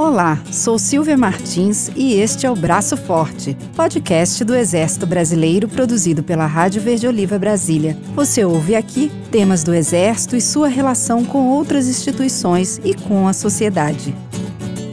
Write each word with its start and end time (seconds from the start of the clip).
Olá, 0.00 0.42
sou 0.50 0.78
Silvia 0.78 1.14
Martins 1.14 1.90
e 1.94 2.14
este 2.14 2.46
é 2.46 2.50
o 2.50 2.56
Braço 2.56 2.96
Forte, 2.96 3.54
podcast 3.76 4.42
do 4.42 4.56
Exército 4.56 5.06
Brasileiro 5.06 5.68
produzido 5.68 6.22
pela 6.22 6.46
Rádio 6.46 6.80
Verde 6.80 7.06
Oliva 7.06 7.38
Brasília. 7.38 7.94
Você 8.14 8.42
ouve 8.42 8.74
aqui 8.74 9.12
temas 9.30 9.62
do 9.62 9.74
Exército 9.74 10.36
e 10.36 10.40
sua 10.40 10.68
relação 10.68 11.22
com 11.22 11.48
outras 11.48 11.86
instituições 11.86 12.80
e 12.82 12.94
com 12.94 13.28
a 13.28 13.34
sociedade. 13.34 14.16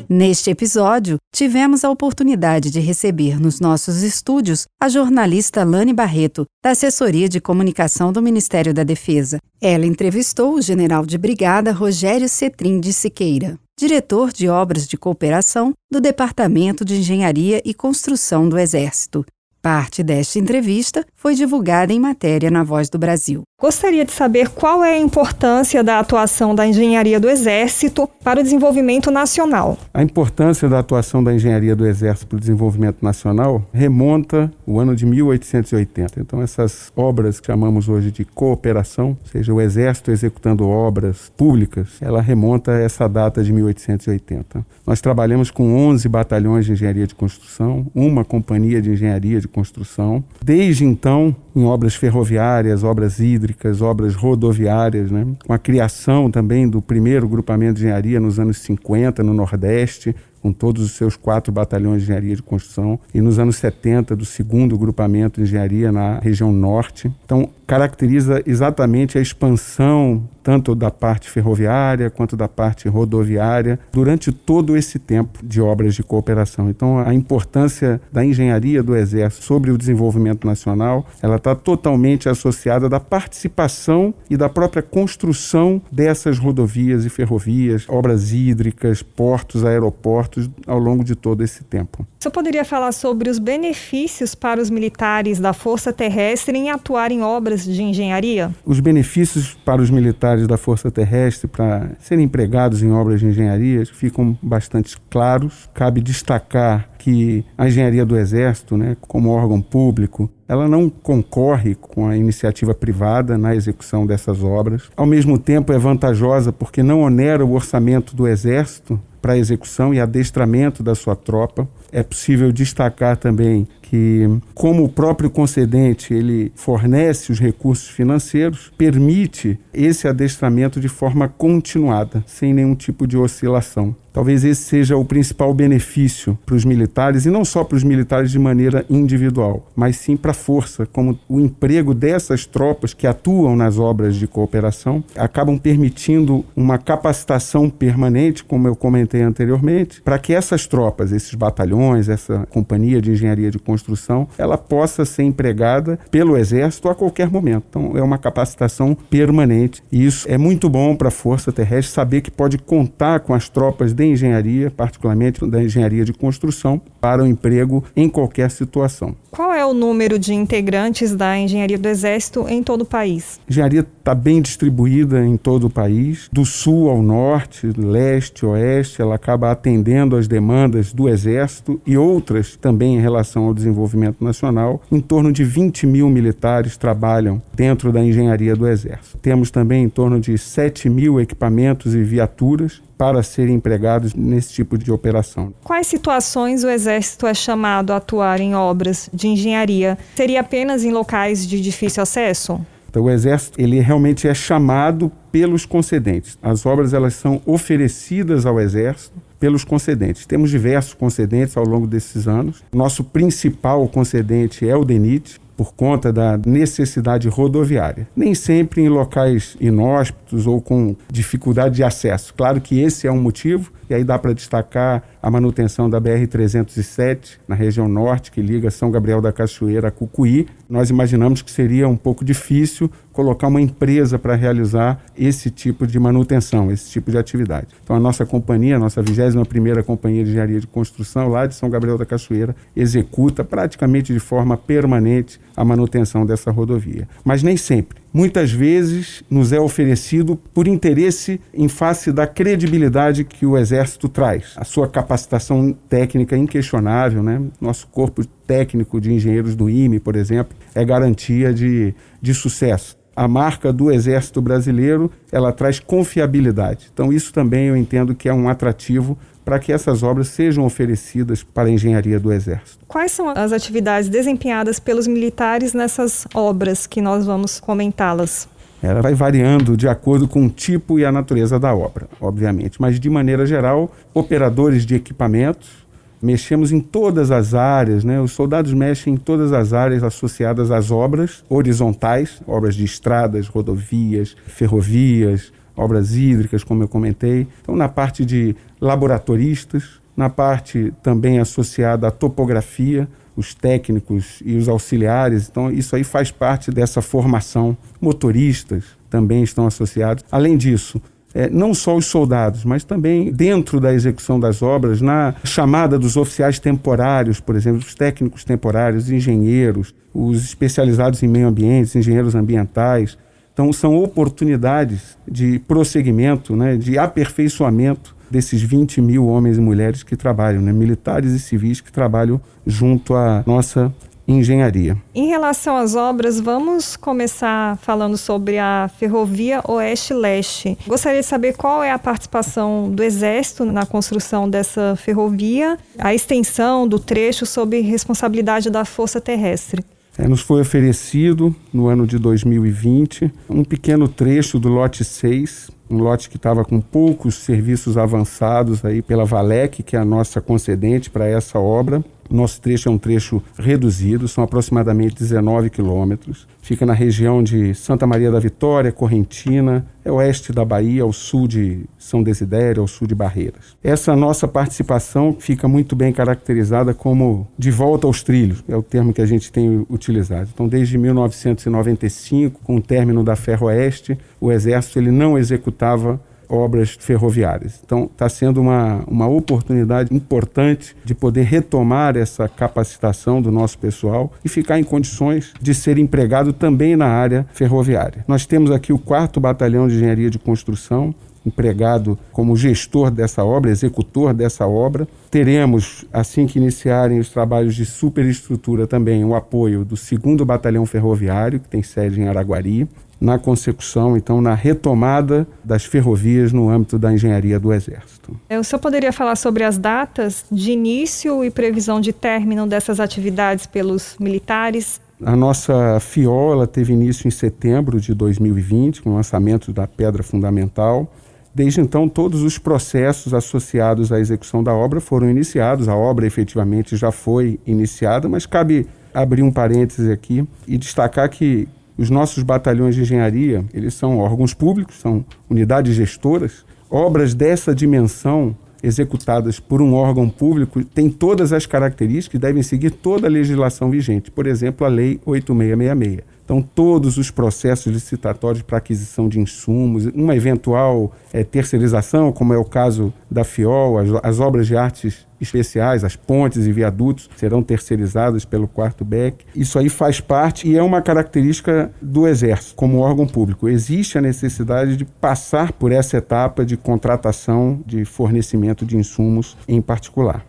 Neste 0.10 0.50
episódio, 0.50 1.18
tivemos 1.36 1.84
a 1.84 1.90
oportunidade 1.90 2.71
de 2.71 2.80
receber 2.80 3.42
nos 3.42 3.60
nossos 3.60 4.04
estúdios 4.04 4.66
a 4.82 4.88
jornalista 4.88 5.66
Lani 5.66 5.91
Barreto, 5.91 6.46
da 6.64 6.72
Assessoria 6.72 7.28
de 7.28 7.41
Comunicação 7.41 8.14
do 8.14 8.22
Ministério 8.22 8.73
da 8.73 8.84
Defesa. 8.84 9.38
Ela 9.62 9.86
entrevistou 9.86 10.54
o 10.54 10.62
general 10.62 11.05
de 11.05 11.18
brigada 11.18 11.73
Rogério 11.73 12.30
Cetrim 12.30 12.80
de 12.80 12.94
Siqueira 12.94 13.59
diretor 13.80 14.34
de 14.34 14.50
obras 14.50 14.88
de 14.88 14.98
cooperação 14.98 15.72
do 15.91 16.02
Departamento 16.02 16.84
de 16.84 16.95
Engenharia 16.95 17.62
e 17.64 17.76
Construção 17.76 18.50
do 18.50 18.58
Exército. 18.58 19.23
Parte 19.67 20.02
desta 20.02 20.39
entrevista 20.39 21.05
foi 21.13 21.35
divulgada 21.35 21.91
em 21.91 21.99
matéria 21.99 22.49
na 22.49 22.63
Voz 22.63 22.89
do 22.89 22.98
Brasil. 22.98 23.44
Gostaria 23.59 24.05
de 24.05 24.12
saber 24.12 24.49
qual 24.49 24.84
é 24.84 24.94
a 24.94 24.99
importância 24.99 25.84
da 25.84 25.99
atuação 25.99 26.53
da 26.53 26.66
engenharia 26.66 27.20
do 27.20 27.27
Exército 27.27 28.08
para 28.23 28.39
o 28.39 28.44
desenvolvimento 28.44 29.09
nacional. 29.09 29.77
A 29.91 30.03
importância 30.03 30.70
da 30.70 30.77
atuação 30.77 31.23
da 31.23 31.34
engenharia 31.34 31.75
do 31.75 31.85
Exército 31.85 32.27
para 32.27 32.38
o 32.38 32.39
desenvolvimento 32.39 33.02
nacional 33.02 33.66
remonta 33.73 34.53
o 34.63 34.80
ano 34.80 34.95
de 34.95 35.08
1880. 35.08 36.20
Então, 36.22 36.39
essas 36.39 36.94
obras 36.95 37.39
que 37.39 37.47
chamamos 37.47 37.89
hoje 37.89 38.11
de 38.11 38.23
cooperação, 38.23 39.17
ou 39.20 39.31
seja, 39.31 39.52
o 39.52 39.59
Exército 39.59 40.11
executando 40.11 40.70
obras 40.70 41.31
públicas, 41.36 41.97
ela 41.99 42.22
remonta 42.22 42.73
a 42.73 42.80
essa 42.80 43.09
data 43.09 43.44
de 43.44 43.52
1880. 43.52 44.63
Nós 44.86 45.02
trabalhamos 45.02 45.49
com 45.49 45.75
11 45.89 46.08
batalhões 46.08 46.67
de 46.67 46.73
engenharia 46.73 47.08
de 47.08 47.16
construção, 47.16 47.88
uma 47.95 48.23
companhia 48.23 48.80
de 48.80 48.92
engenharia 48.92 49.42
de 49.42 49.47
construção. 49.58 50.23
Desde 50.44 50.86
então, 50.86 51.36
em 51.58 51.66
obras 51.66 51.95
ferroviárias, 51.95 52.83
obras 52.83 53.19
hídricas, 53.19 53.81
obras 53.81 54.13
rodoviárias, 54.13 55.09
né? 55.09 55.25
com 55.45 55.53
a 55.53 55.58
criação 55.58 56.30
também 56.30 56.69
do 56.69 56.81
primeiro 56.81 57.27
grupamento 57.27 57.80
de 57.80 57.86
engenharia 57.86 58.19
nos 58.19 58.39
anos 58.39 58.59
50 58.59 59.23
no 59.23 59.33
Nordeste, 59.33 60.16
com 60.41 60.53
todos 60.53 60.83
os 60.83 60.91
seus 60.91 61.16
quatro 61.16 61.52
batalhões 61.52 61.97
de 61.97 62.03
engenharia 62.05 62.36
de 62.36 62.44
construção, 62.44 62.99
e 63.14 63.22
nos 63.22 63.39
anos 63.39 63.55
70 63.58 64.16
do 64.16 64.23
segundo 64.23 64.77
grupamento 64.77 65.41
de 65.41 65.47
engenharia 65.47 65.91
na 65.91 66.19
região 66.19 66.53
norte. 66.53 67.11
Então, 67.25 67.49
caracteriza 67.66 68.42
exatamente 68.45 69.17
a 69.17 69.21
expansão 69.21 70.23
tanto 70.42 70.73
da 70.73 70.89
parte 70.89 71.30
ferroviária 71.30 72.09
quanto 72.09 72.38
da 72.38 72.47
parte 72.47 72.88
rodoviária 72.88 73.77
durante 73.92 74.31
todo 74.31 74.77
esse 74.77 74.97
tempo 74.97 75.45
de 75.45 75.59
obras 75.59 75.94
de 75.94 76.02
cooperação. 76.02 76.69
Então, 76.69 76.99
a 76.99 77.14
importância 77.14 77.99
da 78.09 78.23
engenharia 78.23 78.81
do 78.81 78.95
Exército 78.95 79.44
sobre 79.44 79.71
o 79.71 79.77
desenvolvimento 79.77 80.47
nacional, 80.47 81.05
ela 81.21 81.36
está 81.36 81.47
totalmente 81.56 82.30
associada 82.30 82.90
da 82.90 83.00
participação 83.00 84.14
e 84.30 84.38
da 84.38 84.50
própria 84.50 84.81
construção 84.81 85.81
dessas 85.92 86.38
rodovias 86.38 87.06
e 87.06 87.09
ferrovias, 87.09 87.86
obras 87.88 88.31
hídricas, 88.31 89.02
portos, 89.02 89.66
aeroportos 89.66 90.50
ao 90.66 90.80
longo 90.80 91.04
de 91.04 91.16
todo 91.16 91.44
esse 91.44 91.64
tempo. 91.64 92.06
Você 92.20 92.30
poderia 92.30 92.66
falar 92.66 92.92
sobre 92.92 93.30
os 93.30 93.39
benefícios 93.39 94.36
para 94.36 94.62
os 94.62 94.70
militares 94.70 95.39
da 95.39 95.54
Força 95.54 95.94
Terrestre 95.94 96.58
em 96.58 96.70
atuar 96.70 97.12
em 97.12 97.22
obras 97.22 97.64
de 97.64 97.82
engenharia? 97.82 98.52
Os 98.66 98.80
benefícios 98.80 99.54
para 99.66 99.82
os 99.82 99.89
militares 99.89 100.48
da 100.48 100.58
Força 100.58 100.92
Terrestre 100.92 101.48
para 101.48 101.92
serem 102.00 102.26
empregados 102.26 102.82
em 102.82 102.92
obras 102.92 103.20
de 103.20 103.28
engenharia 103.28 103.86
ficam 103.86 104.38
bastante 104.42 104.98
claros. 105.09 105.70
Cabe 105.73 106.02
destacar 106.02 106.89
que 107.08 107.45
a 107.58 107.69
engenharia 107.69 108.05
do 108.05 108.17
Exército, 108.17 108.75
né, 108.75 108.97
como 109.00 109.30
órgão 109.30 109.61
público, 109.61 110.30
ela 110.45 110.67
não 110.67 110.89
concorre 110.89 111.73
com 111.73 112.05
a 112.05 112.17
iniciativa 112.17 112.76
privada 112.76 113.37
na 113.37 113.55
execução 113.55 114.05
dessas 114.05 114.43
obras. 114.43 114.89
Ao 114.93 115.05
mesmo 115.05 115.39
tempo, 115.39 115.71
é 115.71 115.77
vantajosa 115.77 116.52
porque 116.52 116.83
não 116.83 116.99
onera 116.99 117.45
o 117.45 117.54
orçamento 117.54 118.14
do 118.14 118.27
Exército 118.27 118.99
para 119.21 119.33
a 119.33 119.37
execução 119.37 119.93
e 119.93 120.02
adestramento 120.02 120.83
da 120.83 120.95
sua 120.95 121.15
tropa. 121.15 121.65
É 121.92 122.03
possível 122.03 122.52
destacar 122.52 123.17
também 123.17 123.67
que, 123.89 124.27
como 124.53 124.83
o 124.83 124.89
próprio 124.89 125.30
concedente 125.30 126.14
ele 126.14 126.52
fornece 126.55 127.31
os 127.31 127.39
recursos 127.39 127.87
financeiros, 127.87 128.71
permite 128.77 129.57
esse 129.74 130.07
adestramento 130.07 130.80
de 130.80 130.89
forma 130.89 131.27
continuada, 131.27 132.24
sem 132.27 132.53
nenhum 132.53 132.75
tipo 132.75 133.07
de 133.07 133.18
oscilação. 133.18 133.95
Talvez 134.12 134.44
esse 134.44 134.63
seja 134.63 134.97
o 134.97 135.06
principal 135.06 135.53
benefício 135.53 136.38
para 136.44 136.56
os 136.56 136.65
militares, 136.65 137.27
e 137.27 137.30
não 137.30 137.45
só 137.45 137.63
para 137.63 137.75
os 137.75 137.83
militares 137.83 138.31
de 138.31 138.39
maneira 138.39 138.83
individual, 138.89 139.68
mas 139.75 139.95
sim 139.97 140.18
para 140.18 140.31
a 140.31 140.33
força, 140.33 140.88
como 140.88 141.19
o 141.30 141.39
emprego 141.39 141.94
dessas 141.94 142.44
tropas 142.44 142.95
que 142.95 143.06
atuam 143.06 143.56
nas 143.56 143.77
obras 143.77 144.15
de 144.15 144.25
cooperação 144.25 145.03
acabam 145.15 145.59
permitindo 145.59 146.44
uma 146.56 146.80
capacitação 146.80 147.69
permanente, 147.69 148.44
como 148.44 148.68
eu 148.68 148.75
comentei 148.75 149.21
anteriormente, 149.21 150.01
para 150.01 150.18
que 150.18 150.33
essas 150.33 150.65
tropas, 150.65 151.12
esses 151.12 151.36
batalhões, 151.36 151.76
essa 152.10 152.48
companhia 152.50 153.01
de 153.01 153.12
engenharia 153.12 153.51
de 153.51 153.60
construção, 153.60 154.27
ela 154.38 154.57
possa 154.57 155.06
ser 155.06 155.24
empregada 155.24 156.00
pelo 156.10 156.38
Exército 156.38 156.89
a 156.89 156.95
qualquer 156.95 157.30
momento. 157.30 157.65
Então, 157.69 157.98
é 157.98 158.01
uma 158.01 158.18
capacitação 158.18 158.95
permanente, 159.10 159.83
e 159.92 160.06
isso 160.06 160.25
é 160.30 160.38
muito 160.38 160.69
bom 160.69 160.95
para 160.95 161.10
a 161.10 161.12
Força 161.12 161.51
Terrestre 161.51 161.94
saber 161.94 162.21
que 162.21 162.31
pode 162.31 162.57
contar 162.57 163.19
com 163.21 163.33
as 163.33 163.50
tropas 163.50 163.94
de 163.94 164.06
engenharia, 164.06 164.71
particularmente 164.71 165.45
da 165.45 165.63
engenharia 165.63 166.04
de 166.04 166.13
construção, 166.13 166.81
para 167.07 167.24
o 167.24 167.25
emprego 167.25 167.86
em 167.95 168.10
qualquer 168.10 168.51
situação. 168.51 169.16
Qual 169.31 169.54
é 169.54 169.66
o 169.66 169.74
número 169.74 170.19
de 170.19 170.34
integrantes 170.34 171.16
da 171.16 171.38
engenharia 171.38 171.78
do 171.78 171.88
Exército 171.88 172.45
em 172.50 172.62
todo 172.62 172.81
o 172.81 172.86
país? 172.86 173.40
A 173.48 173.51
engenharia 173.51 173.80
está 173.80 174.13
bem 174.13 174.42
distribuída 174.42 175.25
em 175.25 175.38
todo 175.38 175.68
o 175.68 175.69
país, 175.69 176.28
do 176.34 176.44
sul 176.44 176.90
ao 176.90 177.01
norte, 177.01 177.72
leste, 177.78 178.45
oeste, 178.45 179.01
ela 179.01 179.16
acaba 179.16 179.50
atendendo 179.50 180.18
às 180.18 180.28
demandas 180.28 180.92
do 180.92 181.07
Exército 181.07 181.80
e 181.88 181.98
outras 181.98 182.57
também 182.57 182.98
em 182.98 183.00
relação 183.00 183.45
ao 183.45 183.54
desenvolvimento 183.54 184.22
nacional. 184.22 184.81
Em 184.92 185.00
torno 185.00 185.31
de 185.31 185.45
20 185.45 185.88
mil 185.88 186.10
militares 186.10 186.75
trabalham 186.75 187.42
dentro 187.56 187.89
da 187.89 188.04
engenharia 188.04 188.54
do 188.54 188.68
Exército. 188.68 189.18
Temos 189.19 189.50
também 189.50 189.86
em 189.86 189.89
torno 189.89 190.19
de 190.19 190.38
7 190.38 190.89
mil 190.89 191.22
equipamentos 191.22 191.95
e 191.95 192.04
viaturas 192.04 192.81
para 192.97 193.21
serem 193.21 193.56
empregados 193.56 194.13
nesse 194.13 194.53
tipo 194.53 194.77
de 194.77 194.91
operação. 194.91 195.53
Quais 195.63 195.88
situações 195.88 196.63
o 196.63 196.69
Exército 196.69 197.27
é 197.27 197.33
chamado 197.33 197.94
a 197.94 197.97
atuar 197.97 198.39
em 198.39 198.56
obras 198.56 199.09
de 199.13 199.27
engenharia? 199.27 199.97
Seria 200.15 200.41
apenas 200.41 200.83
em 200.83 200.91
locais 200.91 201.45
de 201.45 201.62
difícil 201.62 202.01
acesso? 202.01 202.59
Então, 202.89 203.03
o 203.03 203.12
Exército 203.12 203.62
ele 203.62 203.80
realmente 203.80 204.27
é 204.27 204.33
chamado 204.33 205.12
pelos 205.31 205.65
concedentes. 205.65 206.38
As 206.41 206.65
obras 206.65 206.94
elas 206.94 207.13
são 207.13 207.41
oferecidas 207.45 208.45
ao 208.45 208.59
Exército 208.59 209.15
pelos 209.39 209.63
concedentes. 209.63 210.25
Temos 210.25 210.50
diversos 210.50 210.94
concedentes 210.94 211.56
ao 211.56 211.63
longo 211.63 211.85
desses 211.85 212.27
anos. 212.27 212.63
Nosso 212.74 213.03
principal 213.03 213.88
concedente 213.88 214.68
é 214.68 214.75
o 214.75 214.83
DENIT, 214.83 215.39
por 215.57 215.74
conta 215.74 216.13
da 216.13 216.38
necessidade 216.38 217.28
rodoviária. 217.28 218.07
Nem 218.16 218.36
sempre 218.36 218.81
em 218.81 218.88
locais 218.88 219.57
inóspitos 219.60 220.45
ou 220.45 220.62
com 220.62 220.95
dificuldade 221.12 221.75
de 221.75 221.84
acesso. 221.84 222.34
Claro 222.36 222.62
que 222.62 222.80
esse 222.80 223.07
é 223.07 223.12
um 223.12 223.19
motivo, 223.19 223.74
e 223.89 223.94
aí 223.94 224.03
dá 224.03 224.18
para 224.19 224.33
destacar 224.33 225.03
a 225.21 225.31
manutenção 225.31 225.89
da 225.89 226.00
BR-307 226.00 227.38
na 227.48 227.56
região 227.56 227.88
norte, 227.88 228.31
que 228.31 228.42
liga 228.42 228.69
São 228.69 228.92
Gabriel 228.92 229.21
da 229.21 229.31
Cachoeira 229.31 229.88
a 229.88 229.92
Cucuí. 229.92 230.48
Nós 230.69 230.89
imaginamos 230.89 231.42
que 231.42 231.51
seria 231.51 231.88
um 231.88 231.97
pouco 231.97 232.24
difícil 232.24 232.89
colocar 233.12 233.47
uma 233.47 233.59
empresa 233.59 234.19
para 234.19 234.36
realizar 234.36 235.03
esse 235.18 235.50
tipo 235.50 235.88
de 235.88 236.00
manutenção, 236.00 236.71
esse 236.71 236.92
tipo 236.92 237.09
de 237.09 237.18
atividade. 237.18 237.68
Então 237.83 237.95
a 237.95 238.00
nossa 238.00 238.25
companhia, 238.25 238.75
a 238.75 238.79
nossa 238.79 239.01
21ª 239.01 239.83
Companhia 239.83 240.23
de 240.23 240.29
Engenharia 240.29 240.59
de 240.59 240.67
Construção 240.67 241.27
lá 241.27 241.47
de 241.47 241.56
São 241.56 241.69
Gabriel 241.69 241.97
da 241.97 242.06
Cachoeira, 242.06 242.56
executa 242.75 243.44
praticamente 243.44 244.13
de 244.13 244.19
forma 244.19 244.56
permanente 244.56 245.39
a 245.56 245.65
manutenção 245.65 246.25
dessa 246.25 246.51
rodovia. 246.51 247.07
Mas 247.23 247.41
nem 247.41 247.57
sempre 247.57 247.97
muitas 248.13 248.51
vezes 248.51 249.24
nos 249.30 249.51
é 249.51 249.59
oferecido 249.59 250.36
por 250.54 250.68
interesse 250.68 251.39
em 251.54 251.68
face 251.68 252.12
da 252.12 252.25
credibilidade 252.25 253.24
que 253.24 253.45
o 253.45 253.57
Exército 253.57 254.09
traz. 254.09 254.54
A 254.56 254.63
sua 254.63 254.88
capacitação 254.88 255.75
técnica 255.89 256.36
inquestionável, 256.38 257.21
né? 257.21 257.42
Nosso 257.59 257.88
corpo 257.88 258.25
técnico 258.25 259.00
de 259.00 259.13
engenheiros 259.13 259.56
do 259.56 259.69
IME, 259.69 260.00
por 260.00 260.15
exemplo, 260.15 260.56
é 260.74 260.83
garantia 260.83 261.54
de, 261.54 261.94
de 262.21 262.33
sucesso. 262.33 262.98
A 263.17 263.27
marca 263.27 263.73
do 263.73 263.91
Exército 263.91 264.39
Brasileiro, 264.39 265.11
ela 265.31 265.51
traz 265.51 265.79
confiabilidade. 265.79 266.91
Então 266.93 267.11
isso 267.11 267.33
também 267.33 267.65
eu 267.65 267.75
entendo 267.75 268.13
que 268.13 268.29
é 268.29 268.33
um 268.33 268.47
atrativo 268.47 269.17
para 269.43 269.57
que 269.57 269.73
essas 269.73 270.03
obras 270.03 270.27
sejam 270.27 270.63
oferecidas 270.63 271.41
para 271.41 271.67
a 271.67 271.71
engenharia 271.71 272.19
do 272.19 272.31
Exército. 272.31 272.85
Quais 272.87 273.11
são 273.11 273.29
as 273.29 273.51
atividades 273.51 274.07
desempenhadas 274.07 274.79
pelos 274.79 275.07
militares 275.07 275.73
nessas 275.73 276.27
obras 276.31 276.85
que 276.85 277.01
nós 277.01 277.25
vamos 277.25 277.59
comentá-las? 277.59 278.47
Ela 278.83 279.01
vai 279.01 279.15
variando 279.15 279.75
de 279.75 279.87
acordo 279.87 280.27
com 280.27 280.45
o 280.45 280.49
tipo 280.49 280.99
e 280.99 281.05
a 281.05 281.11
natureza 281.11 281.59
da 281.59 281.73
obra, 281.73 282.07
obviamente. 282.21 282.79
Mas, 282.79 282.99
de 282.99 283.09
maneira 283.09 283.47
geral, 283.47 283.91
operadores 284.13 284.85
de 284.85 284.93
equipamentos, 284.93 285.87
mexemos 286.21 286.71
em 286.71 286.79
todas 286.79 287.31
as 287.31 287.53
áreas, 287.53 288.03
né? 288.03 288.19
Os 288.19 288.31
soldados 288.31 288.73
mexem 288.73 289.13
em 289.13 289.17
todas 289.17 289.53
as 289.53 289.73
áreas 289.73 290.03
associadas 290.03 290.71
às 290.71 290.91
obras 290.91 291.43
horizontais, 291.49 292.41
obras 292.47 292.75
de 292.75 292.83
estradas, 292.83 293.47
rodovias, 293.47 294.35
ferrovias, 294.47 295.51
obras 295.75 296.15
hídricas, 296.15 296.63
como 296.63 296.83
eu 296.83 296.87
comentei. 296.87 297.47
Então, 297.61 297.75
na 297.75 297.87
parte 297.87 298.25
de 298.25 298.55
laboratoristas, 298.81 300.01
na 300.15 300.29
parte 300.29 300.91
também 301.03 301.39
associada 301.39 302.07
à 302.07 302.11
topografia, 302.11 303.07
os 303.35 303.53
técnicos 303.53 304.41
e 304.43 304.57
os 304.57 304.67
auxiliares. 304.67 305.47
Então, 305.47 305.71
isso 305.71 305.95
aí 305.95 306.03
faz 306.03 306.31
parte 306.31 306.71
dessa 306.71 307.03
formação. 307.03 307.77
Motoristas 308.01 308.83
também 309.11 309.43
estão 309.43 309.67
associados. 309.67 310.25
Além 310.31 310.57
disso, 310.57 310.99
é, 311.33 311.50
não 311.50 311.74
só 311.74 311.95
os 311.95 312.06
soldados, 312.06 312.63
mas 312.65 312.83
também 312.83 313.31
dentro 313.31 313.79
da 313.79 313.94
execução 313.94 314.39
das 314.39 314.62
obras, 314.62 315.01
na 315.01 315.35
chamada 315.44 316.00
dos 316.00 316.18
oficiais 316.18 316.59
temporários, 316.59 317.39
por 317.39 317.56
exemplo, 317.56 317.79
os 317.79 317.94
técnicos 317.94 318.44
temporários, 318.44 319.09
engenheiros, 319.09 319.94
os 320.13 320.44
especializados 320.44 321.21
em 321.21 321.27
meio 321.27 321.47
ambiente, 321.47 321.97
engenheiros 321.97 322.33
ambientais. 322.33 323.18
Então, 323.53 323.71
são 323.74 323.95
oportunidades 323.95 325.18
de 325.27 325.59
prosseguimento, 325.59 326.56
né, 326.56 326.75
de 326.75 326.97
aperfeiçoamento 326.97 328.15
desses 328.29 328.62
20 328.62 329.01
mil 329.01 329.27
homens 329.27 329.57
e 329.57 329.62
mulheres 329.62 330.03
que 330.03 330.15
trabalham, 330.15 330.62
né, 330.62 330.71
militares 330.71 331.31
e 331.31 331.39
civis 331.39 331.81
que 331.81 331.91
trabalham 331.91 332.39
junto 332.65 333.15
à 333.15 333.44
nossa 333.45 333.94
engenharia. 334.27 334.97
Em 335.15 335.27
relação 335.27 335.77
às 335.77 335.95
obras, 335.95 336.39
vamos 336.39 336.97
começar 336.97 337.77
falando 337.77 338.18
sobre 338.18 338.57
a 338.57 338.89
Ferrovia 339.00 339.62
Oeste-Leste. 339.68 340.77
Gostaria 340.85 341.21
de 341.21 341.25
saber 341.25 341.56
qual 341.56 341.81
é 341.81 341.91
a 341.91 342.00
participação 342.00 342.91
do 342.91 343.01
Exército 343.01 343.63
na 343.65 343.85
construção 343.85 344.50
dessa 344.50 344.95
ferrovia, 344.97 345.77
a 345.97 346.13
extensão 346.13 346.88
do 346.88 347.00
trecho 347.00 347.45
sob 347.45 347.79
responsabilidade 347.79 348.69
da 348.69 348.83
Força 348.83 349.21
Terrestre. 349.21 349.83
É, 350.18 350.27
nos 350.27 350.41
foi 350.41 350.62
oferecido, 350.62 351.56
no 351.71 351.88
ano 351.88 352.07
de 352.07 352.18
2020, 352.18 353.31
um 353.47 353.63
pequeno 353.63 354.07
trecho 354.07 354.57
do 354.57 354.68
lote 354.68 355.06
6, 355.06 355.69
um 355.89 356.00
lote 356.00 356.27
que 356.27 356.38
estava 356.38 356.65
com 356.65 356.81
poucos 356.81 357.35
serviços 357.35 357.97
avançados 357.97 358.83
aí 358.83 359.01
pela 359.01 359.25
Valec, 359.25 359.83
que 359.83 359.95
é 359.95 360.00
a 360.00 360.06
nossa 360.06 360.41
concedente 360.41 361.09
para 361.09 361.27
essa 361.27 361.59
obra. 361.59 362.03
Nosso 362.29 362.62
trecho 362.62 362.89
é 362.89 362.91
um 362.91 362.97
trecho 362.97 363.41
reduzido, 363.57 364.27
são 364.27 364.44
aproximadamente 364.44 365.15
19 365.15 365.69
quilômetros. 365.69 366.47
Fica 366.62 366.85
na 366.85 366.94
região 366.94 367.41
de 367.41 367.74
Santa 367.74 368.06
Maria 368.06 368.31
da 368.31 368.39
Vitória, 368.39 368.91
Correntina, 368.91 369.85
é 370.03 370.12
oeste 370.12 370.51
da 370.51 370.63
Bahia, 370.63 371.03
ao 371.03 371.13
sul 371.13 371.47
de 371.47 371.85
São 371.97 372.24
Desidério, 372.24 372.81
ao 372.81 372.88
sul 372.88 373.07
de 373.07 373.15
Barreiras. 373.15 373.75
Essa 373.83 374.15
nossa 374.15 374.47
participação 374.47 375.35
fica 375.38 375.68
muito 375.68 375.95
bem 375.95 376.13
caracterizada 376.13 376.94
como 376.94 377.47
de 377.57 377.71
volta 377.71 378.07
aos 378.07 378.24
trilhos, 378.24 378.63
é 378.68 378.75
o 378.75 378.83
termo 378.83 379.13
que 379.13 379.21
a 379.21 379.25
gente 379.25 379.51
tem 379.51 379.85
utilizado. 379.89 380.50
Então, 380.53 380.68
desde 380.68 380.97
1995, 380.97 382.62
com 382.63 382.77
o 382.77 382.81
término 382.81 383.24
da 383.24 383.35
Ferroeste, 383.35 384.18
o 384.39 384.51
Exército 384.51 385.00
ele 385.00 385.12
não 385.12 385.38
executava 385.38 386.19
obras 386.49 386.97
ferroviárias. 386.99 387.79
Então, 387.83 388.03
está 388.05 388.27
sendo 388.29 388.61
uma, 388.61 389.03
uma 389.07 389.27
oportunidade 389.27 390.13
importante 390.13 390.95
de 391.03 391.13
poder 391.13 391.44
retomar 391.44 392.17
essa 392.17 392.47
capacitação 392.47 393.41
do 393.41 393.51
nosso 393.51 393.77
pessoal 393.77 394.31
e 394.44 394.49
ficar 394.49 394.79
em 394.79 394.83
condições 394.83 395.53
de 395.61 395.73
ser 395.73 395.97
empregado 395.97 396.53
também 396.53 396.95
na 396.95 397.07
área 397.07 397.45
ferroviária. 397.53 398.23
Nós 398.27 398.45
temos 398.45 398.71
aqui 398.71 398.94
o 398.94 398.99
quarto 398.99 399.39
Batalhão 399.39 399.88
de 399.88 399.95
Engenharia 399.95 400.29
de 400.29 400.39
Construção, 400.39 401.13
empregado 401.47 402.19
como 402.31 402.57
gestor 402.57 403.09
dessa 403.09 403.43
obra, 403.43 403.71
executor 403.71 404.33
dessa 404.33 404.67
obra. 404.67 405.07
Teremos, 405.31 406.05
assim 406.11 406.45
que 406.45 406.59
iniciarem 406.59 407.19
os 407.19 407.29
trabalhos 407.29 407.73
de 407.73 407.85
superestrutura, 407.85 408.85
também 408.85 409.23
o 409.23 409.33
apoio 409.33 409.85
do 409.85 409.95
2 409.95 410.45
Batalhão 410.45 410.85
Ferroviário, 410.85 411.59
que 411.59 411.69
tem 411.69 411.81
sede 411.81 412.19
em 412.19 412.27
Araguari, 412.27 412.88
na 413.19 413.39
consecução, 413.39 414.15
então, 414.15 414.41
na 414.41 414.53
retomada 414.53 415.47
das 415.63 415.83
ferrovias 415.83 416.53
no 416.53 416.69
âmbito 416.69 416.99
da 416.99 417.11
engenharia 417.11 417.59
do 417.59 417.73
Exército. 417.73 418.39
É, 418.47 418.59
o 418.59 418.63
senhor 418.63 418.79
poderia 418.79 419.11
falar 419.11 419.35
sobre 419.35 419.63
as 419.63 419.77
datas 419.77 420.45
de 420.51 420.71
início 420.71 421.43
e 421.43 421.49
previsão 421.49 421.99
de 421.99 422.13
término 422.13 422.67
dessas 422.67 422.99
atividades 422.99 423.65
pelos 423.65 424.15
militares? 424.19 425.01
A 425.23 425.35
nossa 425.35 425.99
FIOL 425.99 426.53
ela 426.53 426.67
teve 426.67 426.93
início 426.93 427.27
em 427.27 427.31
setembro 427.31 427.99
de 427.99 428.13
2020, 428.13 429.01
com 429.01 429.11
o 429.11 429.15
lançamento 429.15 429.73
da 429.73 429.87
pedra 429.87 430.21
fundamental. 430.21 431.11
Desde 431.55 431.81
então, 431.81 432.07
todos 432.07 432.43
os 432.43 432.59
processos 432.59 433.33
associados 433.33 434.11
à 434.11 434.19
execução 434.19 434.63
da 434.63 434.71
obra 434.71 435.01
foram 435.01 435.27
iniciados. 435.27 435.87
A 435.87 435.95
obra 435.95 436.27
efetivamente 436.27 436.95
já 436.95 437.11
foi 437.11 437.59
iniciada, 437.65 438.29
mas 438.29 438.45
cabe 438.45 438.85
abrir 439.11 439.41
um 439.41 439.51
parêntese 439.51 440.11
aqui 440.11 440.47
e 440.67 440.77
destacar 440.77 441.27
que 441.31 441.67
os 441.97 442.09
nossos 442.09 442.44
batalhões 442.44 442.95
de 442.95 443.01
engenharia, 443.01 443.65
eles 443.73 443.94
são 443.94 444.19
órgãos 444.19 444.53
públicos, 444.53 444.99
são 444.99 445.25
unidades 445.49 445.95
gestoras. 445.95 446.65
Obras 446.89 447.33
dessa 447.33 447.73
dimensão 447.73 448.55
executadas 448.83 449.59
por 449.59 449.81
um 449.81 449.94
órgão 449.94 450.29
público 450.29 450.83
têm 450.83 451.09
todas 451.09 451.51
as 451.51 451.65
características 451.65 452.38
e 452.38 452.41
devem 452.41 452.61
seguir 452.61 452.91
toda 452.91 453.27
a 453.27 453.29
legislação 453.29 453.89
vigente. 453.89 454.29
Por 454.29 454.45
exemplo, 454.45 454.85
a 454.85 454.89
Lei 454.89 455.19
8666. 455.25 456.37
Então, 456.47 456.61
todos 456.61 457.17
os 457.17 457.29
processos 457.29 457.91
licitatórios 457.91 458.63
para 458.63 458.77
aquisição 458.77 459.27
de 459.27 459.38
insumos, 459.38 460.05
uma 460.15 460.33
eventual 460.33 461.11
é, 461.33 461.44
terceirização, 461.44 462.31
como 462.31 462.53
é 462.53 462.57
o 462.57 462.63
caso 462.63 463.13
da 463.29 463.44
FIOL, 463.44 463.97
as, 463.97 464.07
as, 464.23 464.39
obras 464.39 464.65
de 464.65 464.77
artes 464.77 465.27
especiais, 465.41 466.05
as 466.05 466.15
pontes 466.15 466.65
e 466.65 466.71
viadutos 466.71 467.29
serão 467.35 467.61
terceirizadas 467.61 468.45
pelo 468.45 468.65
quarto 468.65 469.03
BEC. 469.03 469.44
Isso 469.53 469.77
aí 469.77 469.89
faz 469.89 470.21
parte 470.21 470.65
e 470.69 470.77
é 470.77 470.81
uma 470.81 471.01
característica 471.01 471.91
do 472.01 472.25
Exército 472.25 472.75
como 472.75 473.00
órgão 473.00 473.27
público. 473.27 473.67
Existe 473.67 474.17
a 474.17 474.21
necessidade 474.21 474.95
de 474.95 475.03
passar 475.03 475.73
por 475.73 475.91
essa 475.91 476.15
etapa 476.15 476.65
de 476.65 476.77
contratação 476.77 477.81
de 477.85 478.05
fornecimento 478.05 478.85
de 478.85 478.95
insumos 478.95 479.57
em 479.67 479.81
particular 479.81 480.45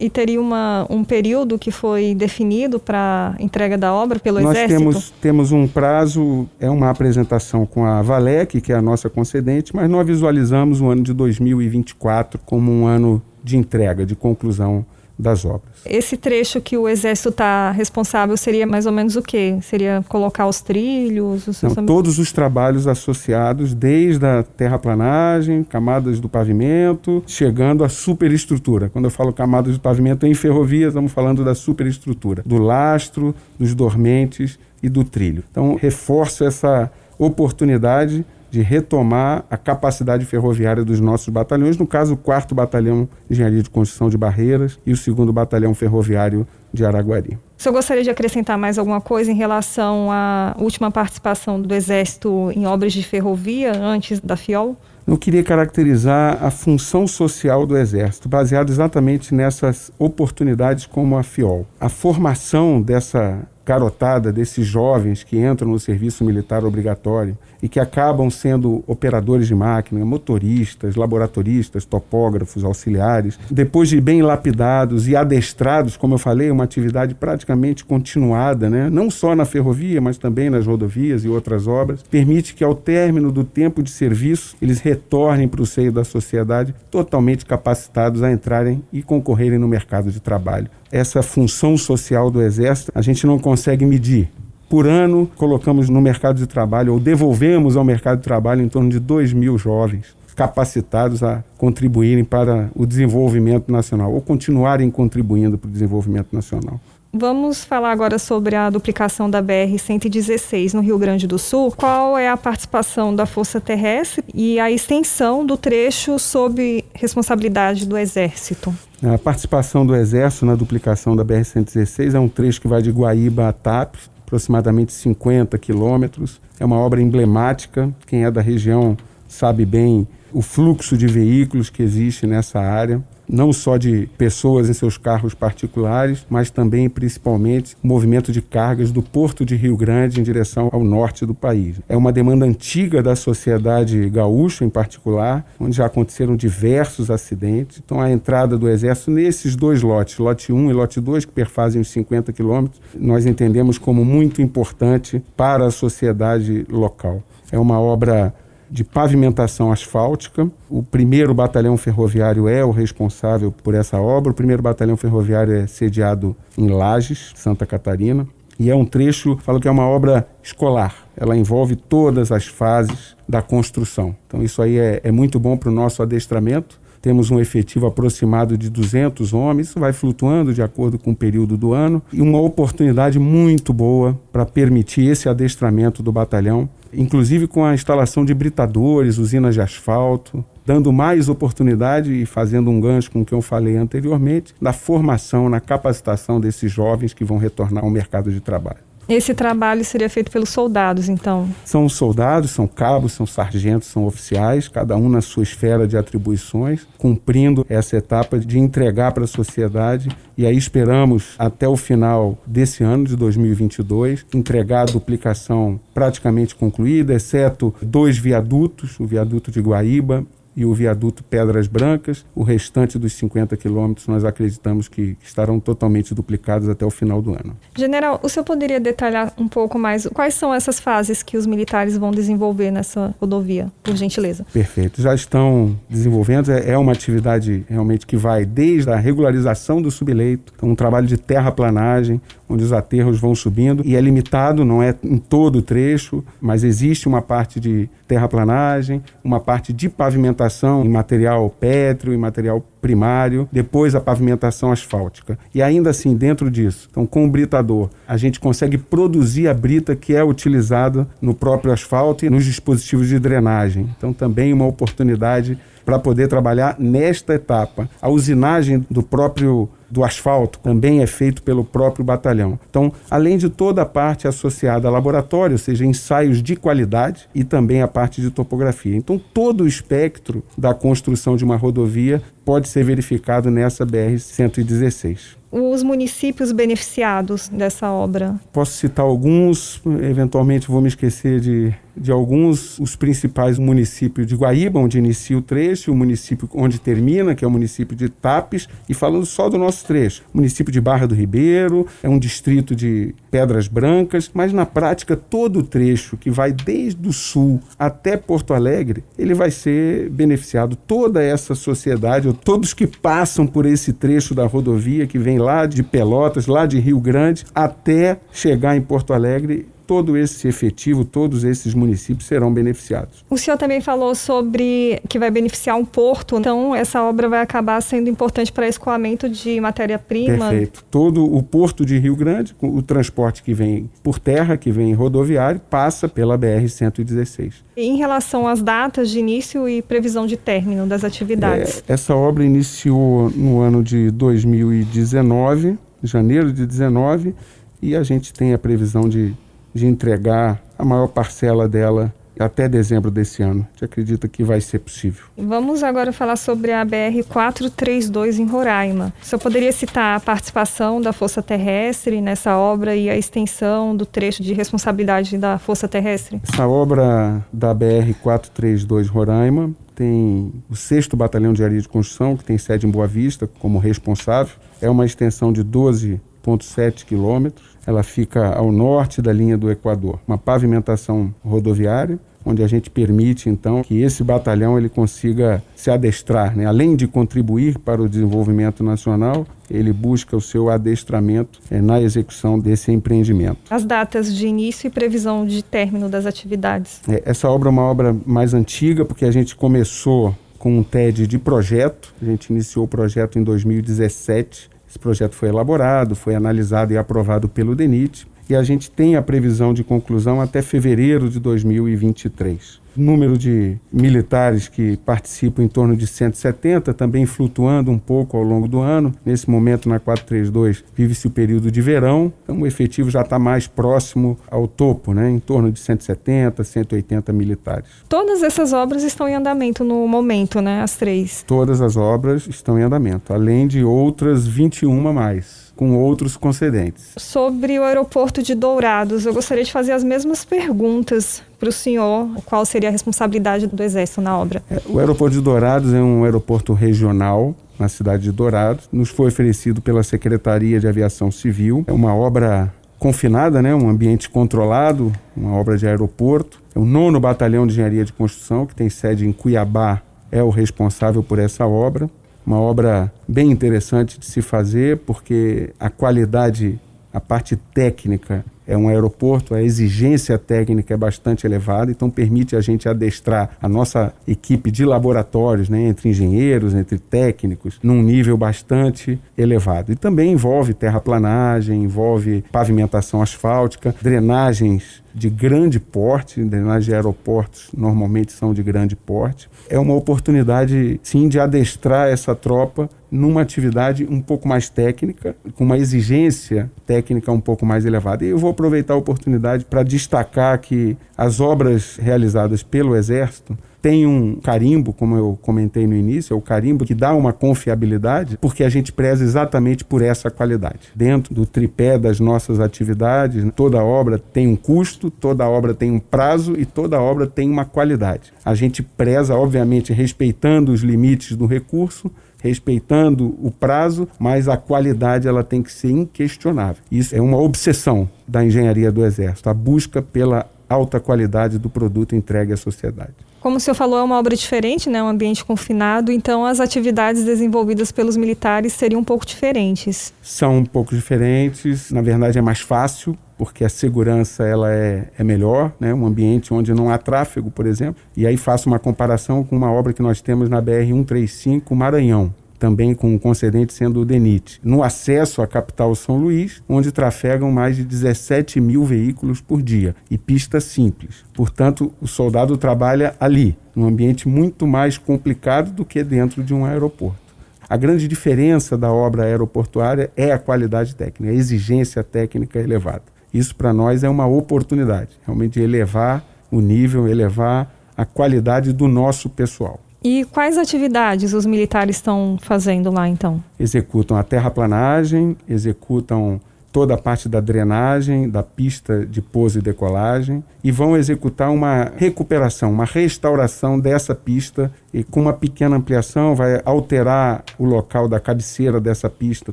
e 0.00 0.10
teria 0.10 0.40
uma, 0.40 0.86
um 0.90 1.02
período 1.02 1.58
que 1.58 1.70
foi 1.70 2.14
definido 2.14 2.78
para 2.78 3.34
entrega 3.38 3.78
da 3.78 3.92
obra 3.92 4.18
pelo 4.18 4.40
Nós 4.40 4.56
Exército? 4.56 4.84
Nós 4.84 4.94
temos, 4.94 5.10
temos 5.20 5.52
um 5.52 5.66
prazo, 5.66 6.48
é 6.60 6.68
uma 6.68 6.90
apresentação 6.90 7.64
com 7.64 7.84
a 7.84 8.02
Valec, 8.02 8.60
que 8.60 8.72
é 8.72 8.76
a 8.76 8.82
nossa 8.82 9.08
concedente, 9.08 9.74
mas 9.74 9.88
nós 9.88 10.06
visualizamos 10.06 10.80
o 10.80 10.88
ano 10.88 11.02
de 11.02 11.12
2024 11.12 12.40
como 12.44 12.70
um 12.70 12.86
ano 12.86 13.22
de 13.42 13.56
entrega, 13.56 14.04
de 14.04 14.14
conclusão 14.14 14.84
das 15.18 15.44
obras. 15.44 15.74
Esse 15.84 16.16
trecho 16.16 16.60
que 16.60 16.76
o 16.76 16.88
Exército 16.88 17.30
está 17.30 17.72
responsável 17.72 18.36
seria 18.36 18.66
mais 18.66 18.86
ou 18.86 18.92
menos 18.92 19.16
o 19.16 19.22
quê? 19.22 19.58
Seria 19.62 20.04
colocar 20.08 20.46
os 20.46 20.60
trilhos? 20.60 21.48
Os 21.48 21.60
Não, 21.62 21.86
todos 21.86 22.18
os 22.18 22.30
trabalhos 22.30 22.86
associados, 22.86 23.74
desde 23.74 24.24
a 24.24 24.42
terraplanagem, 24.42 25.64
camadas 25.64 26.20
do 26.20 26.28
pavimento, 26.28 27.22
chegando 27.26 27.82
à 27.82 27.88
superestrutura. 27.88 28.88
Quando 28.88 29.06
eu 29.06 29.10
falo 29.10 29.32
camadas 29.32 29.74
do 29.74 29.80
pavimento 29.80 30.26
em 30.26 30.34
ferrovias, 30.34 30.88
estamos 30.88 31.10
falando 31.10 31.44
da 31.44 31.54
superestrutura, 31.54 32.42
do 32.46 32.58
lastro, 32.58 33.34
dos 33.58 33.74
dormentes 33.74 34.58
e 34.80 34.88
do 34.88 35.02
trilho. 35.02 35.42
Então, 35.50 35.76
reforço 35.80 36.44
essa 36.44 36.90
oportunidade 37.18 38.24
de 38.50 38.62
retomar 38.62 39.44
a 39.50 39.56
capacidade 39.56 40.24
ferroviária 40.24 40.84
dos 40.84 41.00
nossos 41.00 41.28
batalhões, 41.28 41.76
no 41.76 41.86
caso, 41.86 42.14
o 42.14 42.16
4 42.16 42.54
Batalhão 42.54 43.08
de 43.28 43.34
Engenharia 43.34 43.62
de 43.62 43.70
Construção 43.70 44.08
de 44.08 44.16
Barreiras 44.16 44.78
e 44.86 44.92
o 44.92 45.14
2 45.14 45.30
Batalhão 45.30 45.74
Ferroviário 45.74 46.46
de 46.72 46.84
Araguari. 46.84 47.38
O 47.58 47.62
senhor 47.62 47.72
gostaria 47.72 48.04
de 48.04 48.10
acrescentar 48.10 48.56
mais 48.56 48.78
alguma 48.78 49.00
coisa 49.00 49.32
em 49.32 49.34
relação 49.34 50.12
à 50.12 50.54
última 50.58 50.90
participação 50.90 51.60
do 51.60 51.74
Exército 51.74 52.52
em 52.54 52.66
obras 52.66 52.92
de 52.92 53.02
ferrovia 53.02 53.72
antes 53.76 54.20
da 54.20 54.36
FIOL? 54.36 54.76
Eu 55.06 55.16
queria 55.16 55.42
caracterizar 55.42 56.38
a 56.44 56.50
função 56.50 57.06
social 57.06 57.66
do 57.66 57.76
Exército, 57.76 58.28
baseado 58.28 58.68
exatamente 58.68 59.34
nessas 59.34 59.90
oportunidades 59.98 60.84
como 60.84 61.16
a 61.16 61.22
FIOL. 61.22 61.66
A 61.80 61.88
formação 61.88 62.82
dessa 62.82 63.40
garotada, 63.64 64.32
desses 64.32 64.66
jovens 64.66 65.22
que 65.22 65.38
entram 65.38 65.70
no 65.70 65.78
serviço 65.78 66.24
militar 66.24 66.64
obrigatório 66.64 67.36
e 67.62 67.68
que 67.68 67.80
acabam 67.80 68.30
sendo 68.30 68.82
operadores 68.86 69.46
de 69.46 69.54
máquina, 69.54 70.04
motoristas, 70.04 70.96
laboratoristas, 70.96 71.84
topógrafos, 71.84 72.64
auxiliares, 72.64 73.38
depois 73.50 73.88
de 73.88 74.00
bem 74.00 74.22
lapidados 74.22 75.08
e 75.08 75.16
adestrados, 75.16 75.96
como 75.96 76.14
eu 76.14 76.18
falei, 76.18 76.50
uma 76.50 76.64
atividade 76.64 77.14
praticamente 77.14 77.84
continuada, 77.84 78.70
né? 78.70 78.88
não 78.90 79.10
só 79.10 79.34
na 79.34 79.44
ferrovia, 79.44 80.00
mas 80.00 80.18
também 80.18 80.50
nas 80.50 80.66
rodovias 80.66 81.24
e 81.24 81.28
outras 81.28 81.66
obras, 81.66 82.02
permite 82.02 82.54
que 82.54 82.64
ao 82.64 82.74
término 82.74 83.32
do 83.32 83.44
tempo 83.44 83.82
de 83.82 83.90
serviço 83.90 84.56
eles 84.60 84.80
retornem 84.80 85.48
para 85.48 85.62
o 85.62 85.66
seio 85.66 85.92
da 85.92 86.04
sociedade 86.04 86.74
totalmente 86.90 87.44
capacitados 87.44 88.22
a 88.22 88.30
entrarem 88.30 88.82
e 88.92 89.02
concorrerem 89.02 89.58
no 89.58 89.68
mercado 89.68 90.10
de 90.10 90.20
trabalho 90.20 90.70
essa 90.90 91.22
função 91.22 91.76
social 91.76 92.30
do 92.30 92.42
Exército, 92.42 92.90
a 92.94 93.02
gente 93.02 93.26
não 93.26 93.38
consegue 93.38 93.84
medir. 93.84 94.30
Por 94.68 94.86
ano, 94.86 95.30
colocamos 95.36 95.88
no 95.88 96.00
mercado 96.00 96.36
de 96.36 96.46
trabalho, 96.46 96.92
ou 96.92 97.00
devolvemos 97.00 97.76
ao 97.76 97.84
mercado 97.84 98.18
de 98.18 98.24
trabalho, 98.24 98.62
em 98.62 98.68
torno 98.68 98.90
de 98.90 99.00
2 99.00 99.32
mil 99.32 99.56
jovens 99.56 100.16
capacitados 100.36 101.20
a 101.20 101.42
contribuírem 101.56 102.22
para 102.22 102.70
o 102.76 102.86
desenvolvimento 102.86 103.72
nacional, 103.72 104.12
ou 104.12 104.20
continuarem 104.20 104.88
contribuindo 104.88 105.58
para 105.58 105.68
o 105.68 105.72
desenvolvimento 105.72 106.28
nacional. 106.32 106.78
Vamos 107.12 107.64
falar 107.64 107.90
agora 107.90 108.18
sobre 108.18 108.54
a 108.54 108.68
duplicação 108.68 109.28
da 109.30 109.42
BR-116 109.42 110.74
no 110.74 110.80
Rio 110.80 110.98
Grande 110.98 111.26
do 111.26 111.38
Sul. 111.38 111.72
Qual 111.72 112.18
é 112.18 112.28
a 112.28 112.36
participação 112.36 113.12
da 113.12 113.24
Força 113.24 113.60
Terrestre 113.60 114.22
e 114.32 114.60
a 114.60 114.70
extensão 114.70 115.44
do 115.44 115.56
trecho 115.56 116.18
sob 116.18 116.84
responsabilidade 116.94 117.86
do 117.86 117.96
Exército? 117.96 118.72
A 119.02 119.16
participação 119.16 119.86
do 119.86 119.96
Exército 119.96 120.44
na 120.44 120.54
duplicação 120.54 121.16
da 121.16 121.24
BR-116 121.24 122.14
é 122.14 122.20
um 122.20 122.28
trecho 122.28 122.60
que 122.60 122.68
vai 122.68 122.82
de 122.82 122.90
Guaíba 122.90 123.48
a 123.48 123.52
Tapes, 123.52 124.10
aproximadamente 124.28 124.92
50 124.92 125.58
quilômetros. 125.58 126.40
É 126.60 126.64
uma 126.64 126.76
obra 126.76 127.00
emblemática. 127.00 127.92
Quem 128.06 128.24
é 128.24 128.30
da 128.30 128.40
região 128.40 128.96
sabe 129.26 129.64
bem 129.64 130.06
o 130.32 130.42
fluxo 130.42 130.96
de 130.96 131.06
veículos 131.06 131.70
que 131.70 131.82
existe 131.82 132.26
nessa 132.26 132.60
área 132.60 133.02
não 133.28 133.52
só 133.52 133.76
de 133.76 134.08
pessoas 134.16 134.68
em 134.68 134.72
seus 134.72 134.96
carros 134.96 135.34
particulares, 135.34 136.26
mas 136.30 136.50
também 136.50 136.88
principalmente 136.88 137.76
o 137.82 137.86
movimento 137.86 138.32
de 138.32 138.40
cargas 138.40 138.90
do 138.90 139.02
Porto 139.02 139.44
de 139.44 139.54
Rio 139.54 139.76
Grande 139.76 140.20
em 140.20 140.22
direção 140.22 140.68
ao 140.72 140.82
norte 140.82 141.26
do 141.26 141.34
país. 141.34 141.76
É 141.88 141.96
uma 141.96 142.12
demanda 142.12 142.46
antiga 142.46 143.02
da 143.02 143.14
sociedade 143.14 144.08
gaúcha 144.08 144.64
em 144.64 144.70
particular, 144.70 145.46
onde 145.60 145.76
já 145.76 145.86
aconteceram 145.86 146.36
diversos 146.36 147.10
acidentes. 147.10 147.80
Então 147.84 148.00
a 148.00 148.10
entrada 148.10 148.56
do 148.56 148.68
exército 148.68 149.10
nesses 149.10 149.54
dois 149.54 149.82
lotes, 149.82 150.18
lote 150.18 150.52
1 150.52 150.70
e 150.70 150.72
lote 150.72 151.00
2, 151.00 151.24
que 151.24 151.32
perfazem 151.32 151.80
os 151.80 151.88
50 151.88 152.32
quilômetros, 152.32 152.80
nós 152.94 153.26
entendemos 153.26 153.78
como 153.78 154.04
muito 154.04 154.40
importante 154.40 155.22
para 155.36 155.66
a 155.66 155.70
sociedade 155.70 156.66
local. 156.68 157.22
É 157.50 157.58
uma 157.58 157.80
obra 157.80 158.34
de 158.70 158.84
pavimentação 158.84 159.72
asfáltica. 159.72 160.50
O 160.68 160.82
primeiro 160.82 161.34
batalhão 161.34 161.76
ferroviário 161.76 162.48
é 162.48 162.64
o 162.64 162.70
responsável 162.70 163.52
por 163.52 163.74
essa 163.74 164.00
obra. 164.00 164.32
O 164.32 164.34
primeiro 164.34 164.62
batalhão 164.62 164.96
ferroviário 164.96 165.54
é 165.54 165.66
sediado 165.66 166.36
em 166.56 166.68
Lages, 166.68 167.32
Santa 167.34 167.66
Catarina. 167.66 168.26
E 168.58 168.70
é 168.70 168.74
um 168.74 168.84
trecho, 168.84 169.38
falo 169.38 169.60
que 169.60 169.68
é 169.68 169.70
uma 169.70 169.86
obra 169.86 170.26
escolar. 170.42 170.94
Ela 171.16 171.36
envolve 171.36 171.76
todas 171.76 172.32
as 172.32 172.46
fases 172.46 173.16
da 173.28 173.40
construção. 173.40 174.16
Então, 174.26 174.42
isso 174.42 174.60
aí 174.60 174.78
é, 174.78 175.00
é 175.04 175.12
muito 175.12 175.38
bom 175.38 175.56
para 175.56 175.68
o 175.68 175.72
nosso 175.72 176.02
adestramento. 176.02 176.80
Temos 177.00 177.30
um 177.30 177.38
efetivo 177.38 177.86
aproximado 177.86 178.56
de 178.56 178.68
200 178.70 179.32
homens, 179.32 179.68
isso 179.68 179.80
vai 179.80 179.92
flutuando 179.92 180.52
de 180.52 180.62
acordo 180.62 180.98
com 180.98 181.12
o 181.12 181.16
período 181.16 181.56
do 181.56 181.72
ano, 181.72 182.02
e 182.12 182.20
uma 182.20 182.40
oportunidade 182.40 183.18
muito 183.18 183.72
boa 183.72 184.18
para 184.32 184.44
permitir 184.44 185.10
esse 185.10 185.28
adestramento 185.28 186.02
do 186.02 186.12
batalhão 186.12 186.68
inclusive 186.92 187.46
com 187.46 187.64
a 187.64 187.74
instalação 187.74 188.24
de 188.24 188.34
britadores, 188.34 189.18
usinas 189.18 189.54
de 189.54 189.60
asfalto, 189.60 190.44
dando 190.64 190.92
mais 190.92 191.28
oportunidade 191.28 192.12
e 192.12 192.26
fazendo 192.26 192.70
um 192.70 192.80
gancho 192.80 193.10
com 193.10 193.22
o 193.22 193.24
que 193.24 193.32
eu 193.32 193.42
falei 193.42 193.76
anteriormente, 193.76 194.54
na 194.60 194.72
formação, 194.72 195.48
na 195.48 195.60
capacitação 195.60 196.40
desses 196.40 196.70
jovens 196.70 197.14
que 197.14 197.24
vão 197.24 197.38
retornar 197.38 197.84
ao 197.84 197.90
mercado 197.90 198.30
de 198.30 198.40
trabalho. 198.40 198.87
Esse 199.08 199.32
trabalho 199.32 199.82
seria 199.84 200.10
feito 200.10 200.30
pelos 200.30 200.50
soldados, 200.50 201.08
então? 201.08 201.48
São 201.64 201.88
soldados, 201.88 202.50
são 202.50 202.66
cabos, 202.66 203.12
são 203.12 203.24
sargentos, 203.24 203.88
são 203.88 204.04
oficiais, 204.04 204.68
cada 204.68 204.96
um 204.96 205.08
na 205.08 205.22
sua 205.22 205.42
esfera 205.42 205.88
de 205.88 205.96
atribuições, 205.96 206.86
cumprindo 206.98 207.64
essa 207.70 207.96
etapa 207.96 208.38
de 208.38 208.58
entregar 208.58 209.12
para 209.12 209.24
a 209.24 209.26
sociedade. 209.26 210.10
E 210.36 210.44
aí 210.44 210.56
esperamos, 210.56 211.34
até 211.38 211.66
o 211.66 211.76
final 211.76 212.36
desse 212.46 212.84
ano, 212.84 213.04
de 213.04 213.16
2022, 213.16 214.26
entregar 214.34 214.82
a 214.82 214.92
duplicação 214.92 215.80
praticamente 215.94 216.54
concluída, 216.54 217.14
exceto 217.14 217.74
dois 217.80 218.18
viadutos, 218.18 219.00
o 219.00 219.06
viaduto 219.06 219.50
de 219.50 219.60
Guaíba 219.60 220.26
e 220.58 220.64
o 220.64 220.74
viaduto 220.74 221.22
Pedras 221.22 221.68
Brancas. 221.68 222.26
O 222.34 222.42
restante 222.42 222.98
dos 222.98 223.12
50 223.12 223.56
quilômetros 223.56 224.08
nós 224.08 224.24
acreditamos 224.24 224.88
que 224.88 225.16
estarão 225.22 225.60
totalmente 225.60 226.12
duplicados 226.12 226.68
até 226.68 226.84
o 226.84 226.90
final 226.90 227.22
do 227.22 227.30
ano. 227.30 227.56
General, 227.76 228.18
o 228.24 228.28
senhor 228.28 228.44
poderia 228.44 228.80
detalhar 228.80 229.32
um 229.38 229.46
pouco 229.46 229.78
mais 229.78 230.08
quais 230.08 230.34
são 230.34 230.52
essas 230.52 230.80
fases 230.80 231.22
que 231.22 231.36
os 231.36 231.46
militares 231.46 231.96
vão 231.96 232.10
desenvolver 232.10 232.72
nessa 232.72 233.14
rodovia, 233.20 233.70
por 233.84 233.94
gentileza? 233.94 234.44
Perfeito. 234.52 235.00
Já 235.00 235.14
estão 235.14 235.78
desenvolvendo, 235.88 236.50
é, 236.50 236.72
é 236.72 236.76
uma 236.76 236.90
atividade 236.90 237.64
realmente 237.68 238.04
que 238.04 238.16
vai 238.16 238.44
desde 238.44 238.90
a 238.90 238.96
regularização 238.96 239.80
do 239.80 239.92
subleito, 239.92 240.52
então 240.56 240.68
um 240.68 240.74
trabalho 240.74 241.06
de 241.06 241.16
terraplanagem, 241.16 242.20
onde 242.48 242.64
os 242.64 242.72
aterros 242.72 243.20
vão 243.20 243.32
subindo 243.32 243.82
e 243.86 243.94
é 243.94 244.00
limitado, 244.00 244.64
não 244.64 244.82
é 244.82 244.92
em 245.04 245.18
todo 245.18 245.60
o 245.60 245.62
trecho, 245.62 246.24
mas 246.40 246.64
existe 246.64 247.06
uma 247.06 247.22
parte 247.22 247.60
de 247.60 247.88
terraplanagem, 248.08 249.02
uma 249.22 249.38
parte 249.38 249.72
de 249.72 249.88
pavimentação 249.88 250.47
em 250.84 250.88
material 250.88 251.48
pétreo, 251.50 252.14
em 252.14 252.16
material 252.16 252.64
primário, 252.80 253.48
depois 253.50 253.94
a 253.94 254.00
pavimentação 254.00 254.70
asfáltica. 254.70 255.38
E 255.54 255.62
ainda 255.62 255.90
assim, 255.90 256.16
dentro 256.16 256.50
disso, 256.50 256.88
então 256.90 257.06
com 257.06 257.24
o 257.24 257.30
britador, 257.30 257.90
a 258.06 258.16
gente 258.16 258.40
consegue 258.40 258.78
produzir 258.78 259.48
a 259.48 259.54
brita 259.54 259.96
que 259.96 260.14
é 260.14 260.22
utilizada 260.22 261.06
no 261.20 261.34
próprio 261.34 261.72
asfalto 261.72 262.24
e 262.24 262.30
nos 262.30 262.44
dispositivos 262.44 263.08
de 263.08 263.18
drenagem. 263.18 263.88
Então 263.96 264.12
também 264.12 264.52
uma 264.52 264.66
oportunidade 264.66 265.58
para 265.84 265.98
poder 265.98 266.28
trabalhar 266.28 266.76
nesta 266.78 267.34
etapa. 267.34 267.88
A 268.00 268.08
usinagem 268.08 268.86
do 268.90 269.02
próprio 269.02 269.68
do 269.90 270.04
asfalto 270.04 270.58
também 270.58 271.00
é 271.02 271.06
feito 271.06 271.42
pelo 271.42 271.64
próprio 271.64 272.04
batalhão. 272.04 272.58
Então, 272.68 272.92
além 273.10 273.38
de 273.38 273.48
toda 273.48 273.82
a 273.82 273.86
parte 273.86 274.28
associada 274.28 274.88
a 274.88 274.90
laboratório, 274.90 275.54
ou 275.54 275.58
seja, 275.58 275.84
ensaios 275.84 276.42
de 276.42 276.56
qualidade 276.56 277.28
e 277.34 277.44
também 277.44 277.82
a 277.82 277.88
parte 277.88 278.20
de 278.20 278.30
topografia. 278.30 278.96
Então, 278.96 279.18
todo 279.18 279.64
o 279.64 279.68
espectro 279.68 280.42
da 280.56 280.74
construção 280.74 281.36
de 281.36 281.44
uma 281.44 281.56
rodovia 281.56 282.22
pode 282.44 282.68
ser 282.68 282.84
verificado 282.84 283.50
nessa 283.50 283.84
BR-116 283.86 285.38
os 285.50 285.82
municípios 285.82 286.52
beneficiados 286.52 287.48
dessa 287.48 287.90
obra? 287.90 288.38
Posso 288.52 288.72
citar 288.72 289.04
alguns, 289.04 289.80
eventualmente 290.02 290.68
vou 290.68 290.80
me 290.80 290.88
esquecer 290.88 291.40
de, 291.40 291.74
de 291.96 292.12
alguns. 292.12 292.78
Os 292.78 292.94
principais 292.94 293.58
municípios 293.58 294.26
de 294.26 294.34
Guaíba, 294.34 294.78
onde 294.78 294.98
inicia 294.98 295.38
o 295.38 295.42
trecho, 295.42 295.90
o 295.90 295.96
município 295.96 296.48
onde 296.54 296.78
termina, 296.78 297.34
que 297.34 297.44
é 297.44 297.48
o 297.48 297.50
município 297.50 297.96
de 297.96 298.08
Tapes, 298.08 298.68
e 298.88 298.94
falando 298.94 299.24
só 299.24 299.48
do 299.48 299.58
nosso 299.58 299.77
trecho, 299.82 300.22
o 300.32 300.36
município 300.36 300.72
de 300.72 300.80
Barra 300.80 301.06
do 301.06 301.14
Ribeiro, 301.14 301.86
é 302.02 302.08
um 302.08 302.18
distrito 302.18 302.74
de 302.74 303.14
Pedras 303.30 303.68
Brancas, 303.68 304.30
mas 304.32 304.52
na 304.52 304.66
prática 304.66 305.16
todo 305.16 305.60
o 305.60 305.62
trecho 305.62 306.16
que 306.16 306.30
vai 306.30 306.52
desde 306.52 307.08
o 307.08 307.12
sul 307.12 307.60
até 307.78 308.16
Porto 308.16 308.54
Alegre, 308.54 309.04
ele 309.18 309.34
vai 309.34 309.50
ser 309.50 310.08
beneficiado. 310.10 310.76
Toda 310.76 311.22
essa 311.22 311.54
sociedade, 311.54 312.32
todos 312.44 312.74
que 312.74 312.86
passam 312.86 313.46
por 313.46 313.66
esse 313.66 313.92
trecho 313.92 314.34
da 314.34 314.46
rodovia 314.46 315.06
que 315.06 315.18
vem 315.18 315.38
lá 315.38 315.66
de 315.66 315.82
Pelotas, 315.82 316.46
lá 316.46 316.66
de 316.66 316.78
Rio 316.78 317.00
Grande, 317.00 317.44
até 317.54 318.18
chegar 318.32 318.76
em 318.76 318.80
Porto 318.80 319.12
Alegre 319.12 319.66
todo 319.88 320.18
esse 320.18 320.46
efetivo, 320.46 321.02
todos 321.02 321.44
esses 321.44 321.72
municípios 321.72 322.28
serão 322.28 322.52
beneficiados. 322.52 323.24
O 323.30 323.38
senhor 323.38 323.56
também 323.56 323.80
falou 323.80 324.14
sobre 324.14 325.00
que 325.08 325.18
vai 325.18 325.30
beneficiar 325.30 325.78
um 325.78 325.84
porto, 325.84 326.36
então 326.36 326.74
essa 326.74 327.02
obra 327.02 327.26
vai 327.26 327.40
acabar 327.40 327.80
sendo 327.80 328.10
importante 328.10 328.52
para 328.52 328.68
escoamento 328.68 329.30
de 329.30 329.58
matéria-prima. 329.58 330.50
Perfeito. 330.50 330.84
Todo 330.90 331.24
o 331.24 331.42
porto 331.42 331.86
de 331.86 331.98
Rio 331.98 332.14
Grande, 332.14 332.54
o 332.60 332.82
transporte 332.82 333.42
que 333.42 333.54
vem 333.54 333.88
por 334.02 334.18
terra, 334.18 334.58
que 334.58 334.70
vem 334.70 334.92
rodoviário, 334.92 335.58
passa 335.58 336.06
pela 336.06 336.38
BR-116. 336.38 337.54
Em 337.74 337.96
relação 337.96 338.46
às 338.46 338.60
datas 338.60 339.08
de 339.08 339.18
início 339.18 339.66
e 339.66 339.80
previsão 339.80 340.26
de 340.26 340.36
término 340.36 340.86
das 340.86 341.02
atividades? 341.02 341.82
É, 341.88 341.94
essa 341.94 342.14
obra 342.14 342.44
iniciou 342.44 343.30
no 343.30 343.60
ano 343.60 343.82
de 343.82 344.10
2019, 344.10 345.78
janeiro 346.02 346.52
de 346.52 346.66
19, 346.66 347.34
e 347.80 347.96
a 347.96 348.02
gente 348.02 348.34
tem 348.34 348.52
a 348.52 348.58
previsão 348.58 349.08
de 349.08 349.34
de 349.74 349.86
entregar 349.86 350.62
a 350.78 350.84
maior 350.84 351.08
parcela 351.08 351.68
dela 351.68 352.12
até 352.38 352.68
dezembro 352.68 353.10
desse 353.10 353.42
ano. 353.42 353.66
A 353.68 353.72
gente 353.72 353.84
acredita 353.84 354.28
que 354.28 354.44
vai 354.44 354.60
ser 354.60 354.78
possível. 354.78 355.24
Vamos 355.36 355.82
agora 355.82 356.12
falar 356.12 356.36
sobre 356.36 356.72
a 356.72 356.84
BR-432 356.84 358.38
em 358.38 358.46
Roraima. 358.46 359.12
O 359.20 359.26
senhor 359.26 359.40
poderia 359.40 359.72
citar 359.72 360.16
a 360.16 360.20
participação 360.20 361.00
da 361.00 361.12
Força 361.12 361.42
Terrestre 361.42 362.20
nessa 362.20 362.56
obra 362.56 362.94
e 362.94 363.10
a 363.10 363.16
extensão 363.16 363.96
do 363.96 364.06
trecho 364.06 364.42
de 364.42 364.54
responsabilidade 364.54 365.36
da 365.36 365.58
Força 365.58 365.88
Terrestre? 365.88 366.40
Essa 366.52 366.66
obra 366.66 367.44
da 367.52 367.74
BR-432 367.74 369.08
Roraima 369.08 369.72
tem 369.94 370.52
o 370.70 370.76
6 370.76 371.08
Batalhão 371.08 371.52
de 371.52 371.64
Areia 371.64 371.80
de 371.80 371.88
Construção, 371.88 372.36
que 372.36 372.44
tem 372.44 372.56
sede 372.56 372.86
em 372.86 372.90
Boa 372.90 373.08
Vista, 373.08 373.48
como 373.58 373.78
responsável. 373.78 374.54
É 374.80 374.88
uma 374.88 375.04
extensão 375.04 375.52
de 375.52 375.64
12,7 375.64 377.04
quilômetros 377.04 377.77
ela 377.88 378.02
fica 378.02 378.52
ao 378.52 378.70
norte 378.70 379.22
da 379.22 379.32
linha 379.32 379.56
do 379.56 379.70
Equador. 379.70 380.18
Uma 380.28 380.36
pavimentação 380.36 381.34
rodoviária, 381.42 382.18
onde 382.44 382.62
a 382.62 382.66
gente 382.66 382.90
permite 382.90 383.48
então 383.48 383.82
que 383.82 384.02
esse 384.02 384.22
batalhão 384.22 384.76
ele 384.76 384.90
consiga 384.90 385.62
se 385.74 385.90
adestrar, 385.90 386.54
né? 386.54 386.66
além 386.66 386.94
de 386.94 387.06
contribuir 387.06 387.78
para 387.78 388.02
o 388.02 388.06
desenvolvimento 388.06 388.84
nacional, 388.84 389.46
ele 389.70 389.90
busca 389.90 390.36
o 390.36 390.40
seu 390.40 390.68
adestramento 390.68 391.60
é, 391.70 391.80
na 391.80 391.98
execução 391.98 392.58
desse 392.58 392.92
empreendimento. 392.92 393.56
As 393.70 393.86
datas 393.86 394.34
de 394.34 394.46
início 394.46 394.86
e 394.86 394.90
previsão 394.90 395.46
de 395.46 395.62
término 395.62 396.10
das 396.10 396.26
atividades. 396.26 397.00
É, 397.08 397.22
essa 397.24 397.48
obra 397.48 397.70
é 397.70 397.72
uma 397.72 397.84
obra 397.84 398.14
mais 398.26 398.52
antiga 398.52 399.02
porque 399.02 399.24
a 399.24 399.30
gente 399.30 399.56
começou 399.56 400.36
com 400.58 400.76
um 400.78 400.82
TED 400.82 401.26
de 401.26 401.38
projeto, 401.38 402.12
a 402.20 402.24
gente 402.26 402.50
iniciou 402.50 402.84
o 402.84 402.88
projeto 402.88 403.38
em 403.38 403.42
2017. 403.42 404.76
Esse 404.88 404.98
projeto 404.98 405.34
foi 405.34 405.50
elaborado, 405.50 406.16
foi 406.16 406.34
analisado 406.34 406.92
e 406.92 406.96
aprovado 406.96 407.48
pelo 407.48 407.76
DENIT 407.76 408.26
e 408.48 408.54
a 408.54 408.62
gente 408.62 408.90
tem 408.90 409.16
a 409.16 409.22
previsão 409.22 409.74
de 409.74 409.84
conclusão 409.84 410.40
até 410.40 410.62
fevereiro 410.62 411.28
de 411.28 411.38
2023 411.38 412.88
número 412.98 413.38
de 413.38 413.76
militares 413.92 414.68
que 414.68 414.96
participam 414.98 415.62
em 415.62 415.68
torno 415.68 415.96
de 415.96 416.06
170, 416.06 416.92
também 416.92 417.24
flutuando 417.24 417.90
um 417.90 417.98
pouco 417.98 418.36
ao 418.36 418.42
longo 418.42 418.66
do 418.68 418.80
ano. 418.80 419.14
Nesse 419.24 419.48
momento, 419.48 419.88
na 419.88 419.98
432, 419.98 420.84
vive-se 420.94 421.26
o 421.26 421.30
período 421.30 421.70
de 421.70 421.80
verão, 421.80 422.32
então 422.42 422.60
o 422.60 422.66
efetivo 422.66 423.10
já 423.10 423.22
está 423.22 423.38
mais 423.38 423.66
próximo 423.66 424.38
ao 424.50 424.66
topo, 424.66 425.14
né, 425.14 425.30
em 425.30 425.38
torno 425.38 425.70
de 425.70 425.78
170, 425.78 426.64
180 426.64 427.32
militares. 427.32 427.88
Todas 428.08 428.42
essas 428.42 428.72
obras 428.72 429.02
estão 429.02 429.28
em 429.28 429.34
andamento 429.34 429.84
no 429.84 430.06
momento, 430.08 430.60
né, 430.60 430.82
as 430.82 430.96
três? 430.96 431.44
Todas 431.46 431.80
as 431.80 431.96
obras 431.96 432.46
estão 432.46 432.78
em 432.78 432.82
andamento, 432.82 433.32
além 433.32 433.66
de 433.66 433.84
outras 433.84 434.46
21 434.46 435.12
mais 435.12 435.67
com 435.78 435.96
outros 435.96 436.36
concedentes. 436.36 437.12
Sobre 437.16 437.78
o 437.78 437.84
aeroporto 437.84 438.42
de 438.42 438.52
Dourados, 438.52 439.24
eu 439.24 439.32
gostaria 439.32 439.62
de 439.62 439.70
fazer 439.70 439.92
as 439.92 440.02
mesmas 440.02 440.44
perguntas 440.44 441.40
para 441.56 441.68
o 441.68 441.72
senhor. 441.72 442.28
Qual 442.44 442.66
seria 442.66 442.88
a 442.88 442.92
responsabilidade 442.92 443.68
do 443.68 443.80
Exército 443.80 444.20
na 444.20 444.36
obra? 444.36 444.60
É, 444.68 444.82
o 444.88 444.98
aeroporto 444.98 445.36
de 445.36 445.40
Dourados 445.40 445.94
é 445.94 446.02
um 446.02 446.24
aeroporto 446.24 446.72
regional 446.72 447.54
na 447.78 447.88
cidade 447.88 448.24
de 448.24 448.32
Dourados. 448.32 448.88
Nos 448.92 449.10
foi 449.10 449.28
oferecido 449.28 449.80
pela 449.80 450.02
Secretaria 450.02 450.80
de 450.80 450.88
Aviação 450.88 451.30
Civil. 451.30 451.84
É 451.86 451.92
uma 451.92 452.12
obra 452.12 452.74
confinada, 452.98 453.62
né, 453.62 453.72
um 453.72 453.88
ambiente 453.88 454.28
controlado, 454.28 455.12
uma 455.36 455.56
obra 455.56 455.78
de 455.78 455.86
aeroporto. 455.86 456.60
É 456.74 456.78
o 456.80 456.84
nono 456.84 457.20
batalhão 457.20 457.64
de 457.64 457.74
engenharia 457.74 458.04
de 458.04 458.12
construção, 458.12 458.66
que 458.66 458.74
tem 458.74 458.90
sede 458.90 459.24
em 459.24 459.30
Cuiabá, 459.30 460.02
é 460.32 460.42
o 460.42 460.50
responsável 460.50 461.22
por 461.22 461.38
essa 461.38 461.64
obra 461.64 462.10
uma 462.48 462.58
obra 462.58 463.12
bem 463.28 463.50
interessante 463.50 464.18
de 464.18 464.24
se 464.24 464.40
fazer, 464.40 464.96
porque 465.00 465.74
a 465.78 465.90
qualidade, 465.90 466.80
a 467.12 467.20
parte 467.20 467.56
técnica 467.74 468.42
é 468.68 468.76
um 468.76 468.88
aeroporto, 468.88 469.54
a 469.54 469.62
exigência 469.62 470.36
técnica 470.36 470.92
é 470.92 470.96
bastante 470.96 471.46
elevada, 471.46 471.90
então 471.90 472.10
permite 472.10 472.54
a 472.54 472.60
gente 472.60 472.86
adestrar 472.86 473.56
a 473.62 473.66
nossa 473.66 474.12
equipe 474.26 474.70
de 474.70 474.84
laboratórios, 474.84 475.70
né, 475.70 475.88
entre 475.88 476.10
engenheiros, 476.10 476.74
entre 476.74 476.98
técnicos, 476.98 477.80
num 477.82 478.02
nível 478.02 478.36
bastante 478.36 479.18
elevado. 479.38 479.90
E 479.90 479.96
também 479.96 480.32
envolve 480.32 480.74
terraplanagem, 480.74 481.82
envolve 481.82 482.44
pavimentação 482.52 483.22
asfáltica, 483.22 483.94
drenagens 484.02 485.02
de 485.14 485.30
grande 485.30 485.80
porte, 485.80 486.44
drenagens 486.44 486.84
de 486.84 486.94
aeroportos 486.94 487.70
normalmente 487.76 488.32
são 488.32 488.52
de 488.52 488.62
grande 488.62 488.94
porte. 488.94 489.48
É 489.68 489.78
uma 489.78 489.94
oportunidade, 489.94 491.00
sim, 491.02 491.28
de 491.28 491.40
adestrar 491.40 492.08
essa 492.08 492.34
tropa 492.34 492.88
numa 493.10 493.42
atividade 493.42 494.06
um 494.08 494.20
pouco 494.20 494.46
mais 494.46 494.68
técnica, 494.68 495.34
com 495.54 495.64
uma 495.64 495.78
exigência 495.78 496.70
técnica 496.86 497.32
um 497.32 497.40
pouco 497.40 497.64
mais 497.64 497.84
elevada. 497.84 498.24
E 498.24 498.28
eu 498.28 498.38
vou 498.38 498.50
aproveitar 498.50 498.94
a 498.94 498.98
oportunidade 498.98 499.64
para 499.64 499.82
destacar 499.82 500.58
que 500.60 500.96
as 501.16 501.40
obras 501.40 501.96
realizadas 501.96 502.62
pelo 502.62 502.94
Exército 502.94 503.56
tem 503.80 504.06
um 504.06 504.36
carimbo, 504.36 504.92
como 504.92 505.16
eu 505.16 505.38
comentei 505.40 505.86
no 505.86 505.94
início, 505.94 506.34
é 506.34 506.36
o 506.36 506.40
carimbo 506.40 506.84
que 506.84 506.94
dá 506.94 507.14
uma 507.14 507.32
confiabilidade, 507.32 508.36
porque 508.38 508.64
a 508.64 508.68
gente 508.68 508.92
preza 508.92 509.22
exatamente 509.22 509.84
por 509.84 510.02
essa 510.02 510.30
qualidade. 510.30 510.90
Dentro 510.94 511.32
do 511.32 511.46
tripé 511.46 511.96
das 511.96 512.18
nossas 512.18 512.58
atividades, 512.58 513.44
toda 513.54 513.82
obra 513.82 514.18
tem 514.18 514.48
um 514.48 514.56
custo, 514.56 515.10
toda 515.10 515.48
obra 515.48 515.74
tem 515.74 515.90
um 515.90 516.00
prazo 516.00 516.54
e 516.58 516.66
toda 516.66 517.00
obra 517.00 517.26
tem 517.26 517.48
uma 517.48 517.64
qualidade. 517.64 518.32
A 518.44 518.54
gente 518.54 518.82
preza, 518.82 519.34
obviamente, 519.36 519.92
respeitando 519.92 520.72
os 520.72 520.80
limites 520.80 521.36
do 521.36 521.46
recurso, 521.46 522.10
respeitando 522.42 523.36
o 523.42 523.50
prazo, 523.50 524.08
mas 524.18 524.48
a 524.48 524.56
qualidade 524.56 525.26
ela 525.26 525.42
tem 525.42 525.62
que 525.62 525.72
ser 525.72 525.90
inquestionável. 525.90 526.82
Isso 526.90 527.14
é 527.14 527.20
uma 527.20 527.38
obsessão 527.38 528.08
da 528.26 528.44
engenharia 528.44 528.92
do 528.92 529.04
Exército, 529.04 529.48
a 529.48 529.54
busca 529.54 530.00
pela 530.00 530.46
alta 530.68 531.00
qualidade 531.00 531.58
do 531.58 531.70
produto 531.70 532.14
entregue 532.14 532.52
à 532.52 532.56
sociedade. 532.56 533.14
Como 533.40 533.56
o 533.56 533.60
senhor 533.60 533.74
falou, 533.74 533.98
é 534.00 534.02
uma 534.02 534.18
obra 534.18 534.34
diferente, 534.34 534.90
né? 534.90 535.02
um 535.02 535.08
ambiente 535.08 535.44
confinado, 535.44 536.10
então 536.10 536.44
as 536.44 536.58
atividades 536.58 537.24
desenvolvidas 537.24 537.92
pelos 537.92 538.16
militares 538.16 538.72
seriam 538.72 539.00
um 539.00 539.04
pouco 539.04 539.24
diferentes. 539.24 540.12
São 540.20 540.58
um 540.58 540.64
pouco 540.64 540.94
diferentes, 540.94 541.90
na 541.90 542.02
verdade 542.02 542.36
é 542.36 542.42
mais 542.42 542.60
fácil, 542.60 543.16
porque 543.38 543.64
a 543.64 543.68
segurança 543.68 544.44
ela 544.44 544.70
é, 544.70 545.08
é 545.16 545.24
melhor, 545.24 545.72
né? 545.78 545.94
um 545.94 546.04
ambiente 546.04 546.52
onde 546.52 546.74
não 546.74 546.90
há 546.90 546.98
tráfego, 546.98 547.50
por 547.50 547.64
exemplo. 547.64 548.02
E 548.16 548.26
aí 548.26 548.36
faço 548.36 548.68
uma 548.68 548.78
comparação 548.78 549.44
com 549.44 549.56
uma 549.56 549.70
obra 549.70 549.92
que 549.92 550.02
nós 550.02 550.20
temos 550.20 550.50
na 550.50 550.60
BR-135 550.60 551.72
Maranhão 551.74 552.34
também 552.58 552.92
com 552.92 553.14
o 553.14 553.20
concedente 553.20 553.72
sendo 553.72 554.00
o 554.00 554.04
DENIT, 554.04 554.60
no 554.62 554.82
acesso 554.82 555.40
à 555.40 555.46
capital 555.46 555.94
São 555.94 556.16
Luís, 556.16 556.62
onde 556.68 556.90
trafegam 556.90 557.50
mais 557.52 557.76
de 557.76 557.84
17 557.84 558.60
mil 558.60 558.84
veículos 558.84 559.40
por 559.40 559.62
dia 559.62 559.94
e 560.10 560.18
pista 560.18 560.60
simples. 560.60 561.24
Portanto, 561.32 561.92
o 562.00 562.06
soldado 562.08 562.56
trabalha 562.56 563.14
ali, 563.20 563.56
num 563.74 563.86
ambiente 563.86 564.28
muito 564.28 564.66
mais 564.66 564.98
complicado 564.98 565.70
do 565.70 565.84
que 565.84 566.02
dentro 566.02 566.42
de 566.42 566.52
um 566.52 566.64
aeroporto. 566.64 567.28
A 567.68 567.76
grande 567.76 568.08
diferença 568.08 568.76
da 568.76 568.90
obra 568.90 569.24
aeroportuária 569.24 570.10
é 570.16 570.32
a 570.32 570.38
qualidade 570.38 570.94
técnica, 570.94 571.32
a 571.32 571.36
exigência 571.36 572.02
técnica 572.02 572.58
elevada. 572.58 573.17
Isso 573.32 573.54
para 573.54 573.72
nós 573.72 574.04
é 574.04 574.08
uma 574.08 574.26
oportunidade, 574.26 575.10
realmente 575.26 575.60
elevar 575.60 576.24
o 576.50 576.60
nível, 576.60 577.06
elevar 577.06 577.72
a 577.96 578.04
qualidade 578.04 578.72
do 578.72 578.88
nosso 578.88 579.28
pessoal. 579.28 579.80
E 580.02 580.24
quais 580.26 580.56
atividades 580.56 581.32
os 581.32 581.44
militares 581.44 581.96
estão 581.96 582.38
fazendo 582.40 582.90
lá 582.90 583.08
então? 583.08 583.42
Executam 583.58 584.16
a 584.16 584.22
terraplanagem, 584.22 585.36
executam 585.48 586.40
toda 586.70 586.94
a 586.94 586.98
parte 586.98 587.28
da 587.28 587.40
drenagem, 587.40 588.28
da 588.28 588.42
pista 588.42 589.04
de 589.04 589.20
pouso 589.20 589.58
e 589.58 589.62
decolagem 589.62 590.44
e 590.62 590.70
vão 590.70 590.96
executar 590.96 591.50
uma 591.50 591.92
recuperação, 591.96 592.70
uma 592.70 592.84
restauração 592.84 593.80
dessa 593.80 594.14
pista 594.14 594.70
e 594.92 595.02
com 595.02 595.22
uma 595.22 595.32
pequena 595.32 595.76
ampliação 595.76 596.36
vai 596.36 596.60
alterar 596.64 597.42
o 597.58 597.64
local 597.64 598.06
da 598.06 598.20
cabeceira 598.20 598.80
dessa 598.80 599.08
pista 599.08 599.52